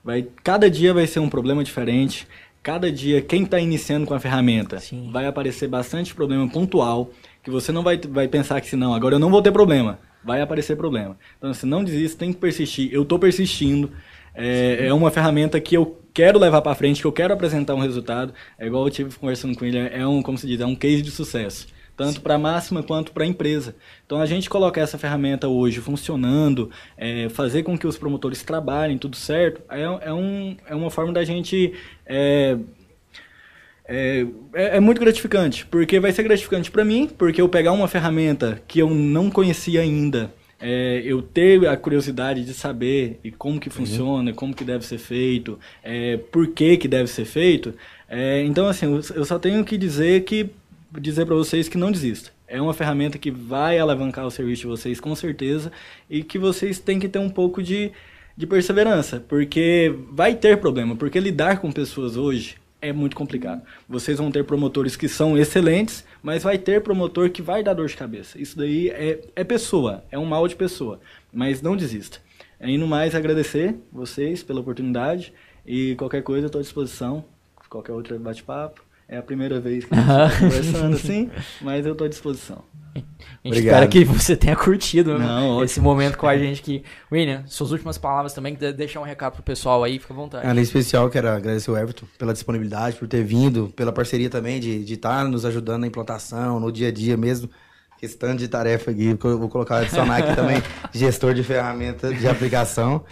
[0.03, 2.29] Vai, cada dia vai ser um problema diferente.
[2.63, 5.11] Cada dia, quem está iniciando com a ferramenta, Sim.
[5.13, 7.11] vai aparecer bastante problema pontual,
[7.43, 9.99] que você não vai, vai pensar que, se não, agora eu não vou ter problema.
[10.23, 11.19] Vai aparecer problema.
[11.37, 12.91] Então, se não desista, tem que persistir.
[12.91, 13.91] Eu estou persistindo.
[14.35, 17.81] É, é uma ferramenta que eu quero levar para frente, que eu quero apresentar um
[17.81, 18.33] resultado.
[18.59, 21.03] É igual eu tive conversando com ele, é um, como se diz, é um case
[21.03, 21.67] de sucesso.
[21.97, 23.77] Tanto para a máxima quanto para a empresa.
[24.05, 28.99] Então a gente colocar essa ferramenta hoje funcionando, é, fazer com que os promotores trabalhem
[28.99, 31.73] tudo certo, é, é, um, é uma forma da gente
[32.05, 32.59] é,
[33.87, 37.87] é, é, é muito gratificante, porque vai ser gratificante para mim, porque eu pegar uma
[37.87, 43.61] ferramenta que eu não conhecia ainda, é, eu ter a curiosidade de saber e como
[43.61, 47.75] que funciona, como que deve ser feito, é, por que que deve ser feito.
[48.09, 50.49] é, então, assim, eu só tenho que dizer que
[51.01, 52.33] dizer para vocês que não desista.
[52.47, 55.73] É uma ferramenta que vai alavancar o serviço de vocês com certeza
[56.09, 57.91] e que vocês têm que ter um pouco de,
[58.37, 63.63] de perseverança, porque vai ter problema, porque lidar com pessoas hoje é muito complicado.
[63.89, 67.89] Vocês vão ter promotores que são excelentes, mas vai ter promotor que vai dar dor
[67.89, 68.39] de cabeça.
[68.39, 71.01] Isso daí é, é pessoa, é um mal de pessoa.
[71.33, 72.19] Mas não desista.
[72.61, 75.33] É, indo mais, agradecer vocês pela oportunidade
[75.67, 77.25] e qualquer coisa estou à disposição.
[77.71, 78.85] Qualquer outro bate-papo.
[79.09, 81.31] É a primeira vez que a gente está conversando assim,
[81.61, 82.65] mas eu estou à disposição.
[82.95, 83.75] A gente Obrigado.
[83.75, 86.83] espera que você tenha curtido né, Não, esse momento com a gente aqui.
[87.13, 90.47] William, suas últimas palavras também, que deixar um recado pro pessoal aí, fica à vontade.
[90.47, 94.91] Além especial, quero agradecer o Everton pela disponibilidade, por ter vindo, pela parceria também de
[94.91, 97.51] estar nos ajudando na implantação, no dia a dia mesmo.
[97.99, 103.05] Questão de tarefa aqui, vou colocar adicionar aqui também, gestor de ferramenta de aplicação.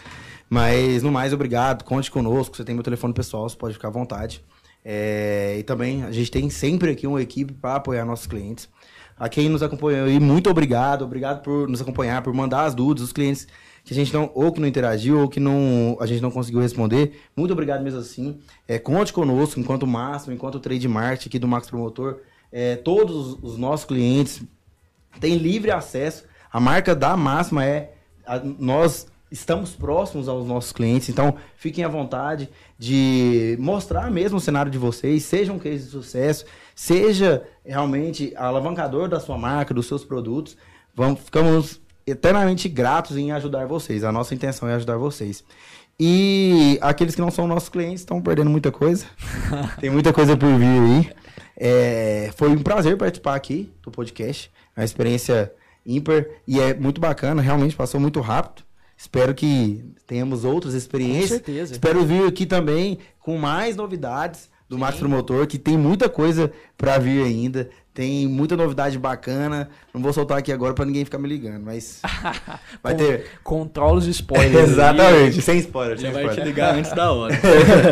[0.48, 3.90] Mas, no mais, obrigado, conte conosco, você tem meu telefone pessoal, você pode ficar à
[3.90, 4.42] vontade.
[4.84, 8.68] É, e também, a gente tem sempre aqui uma equipe para apoiar nossos clientes.
[9.16, 13.04] A quem nos acompanhou aí, muito obrigado, obrigado por nos acompanhar, por mandar as dúvidas,
[13.04, 13.46] os clientes
[13.84, 16.60] que a gente não, ou que não interagiu, ou que não, a gente não conseguiu
[16.60, 17.20] responder.
[17.36, 18.38] Muito obrigado mesmo assim.
[18.66, 22.20] É, conte conosco, enquanto máximo, enquanto trade marketing aqui do Max Promotor.
[22.50, 24.42] É, todos os nossos clientes
[25.20, 26.24] têm livre acesso.
[26.52, 27.92] A marca da máxima é.
[28.26, 34.40] a- nós estamos próximos aos nossos clientes, então fiquem à vontade de mostrar mesmo o
[34.40, 39.86] cenário de vocês, seja um case de sucesso, seja realmente alavancador da sua marca, dos
[39.86, 40.56] seus produtos.
[40.94, 44.04] Vamos, ficamos eternamente gratos em ajudar vocês.
[44.04, 45.42] A nossa intenção é ajudar vocês.
[45.98, 49.06] E aqueles que não são nossos clientes estão perdendo muita coisa.
[49.80, 51.10] Tem muita coisa por vir aí.
[51.56, 54.50] É, foi um prazer participar aqui do podcast.
[54.76, 55.52] É uma experiência
[55.86, 57.40] ímpar e é muito bacana.
[57.40, 58.64] Realmente passou muito rápido.
[59.02, 61.40] Espero que tenhamos outras experiências.
[61.40, 61.72] Com certeza.
[61.72, 66.98] Espero vir aqui também com mais novidades do Max Promotor, que tem muita coisa pra
[66.98, 67.68] vir ainda.
[67.94, 69.68] Tem muita novidade bacana.
[69.92, 72.00] Não vou soltar aqui agora pra ninguém ficar me ligando, mas
[72.82, 73.26] vai ter.
[73.44, 74.70] Controla os spoilers.
[74.70, 76.46] Exatamente, sem spoiler, sem Já vai te spoiler.
[76.46, 77.34] ligar antes da hora.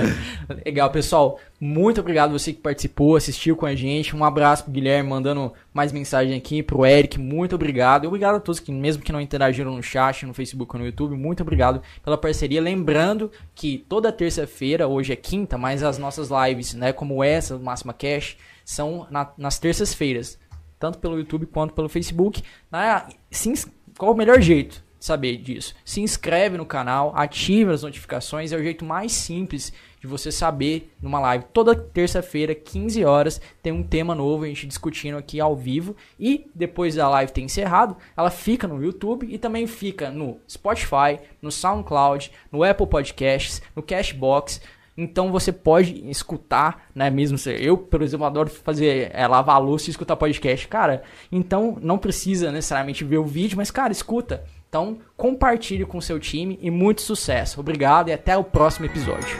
[0.64, 1.38] Legal, pessoal.
[1.60, 4.16] Muito obrigado você que participou, assistiu com a gente.
[4.16, 8.04] Um abraço pro Guilherme, mandando mais mensagem aqui, pro Eric, muito obrigado.
[8.04, 10.86] E obrigado a todos que, mesmo que não interagiram no chat, no Facebook ou no
[10.86, 12.62] YouTube, muito obrigado pela parceria.
[12.62, 17.92] Lembrando que toda terça-feira, hoje é quinta, mas as nossas lives, né, como essa, Máxima
[17.92, 18.38] Cash,
[18.70, 20.38] são na- nas terças-feiras.
[20.78, 22.42] Tanto pelo YouTube quanto pelo Facebook.
[22.70, 23.66] Na- ins-
[23.98, 24.82] qual o melhor jeito?
[24.98, 25.74] Saber disso.
[25.84, 30.92] Se inscreve no canal, ative as notificações, é o jeito mais simples de você saber
[31.02, 31.46] numa live.
[31.54, 35.96] Toda terça-feira, 15 horas, tem um tema novo, a gente discutindo aqui ao vivo.
[36.18, 41.18] E depois da live ter encerrado, ela fica no YouTube e também fica no Spotify,
[41.40, 44.60] no SoundCloud, no Apple Podcasts, no Cashbox.
[45.00, 47.08] Então você pode escutar, né?
[47.08, 51.02] Mesmo eu, por exemplo, adoro fazer é, lavar louça e escutar podcast, cara.
[51.32, 54.44] Então não precisa necessariamente ver o vídeo, mas cara, escuta.
[54.68, 57.60] Então compartilhe com seu time e muito sucesso.
[57.60, 59.38] Obrigado e até o próximo episódio.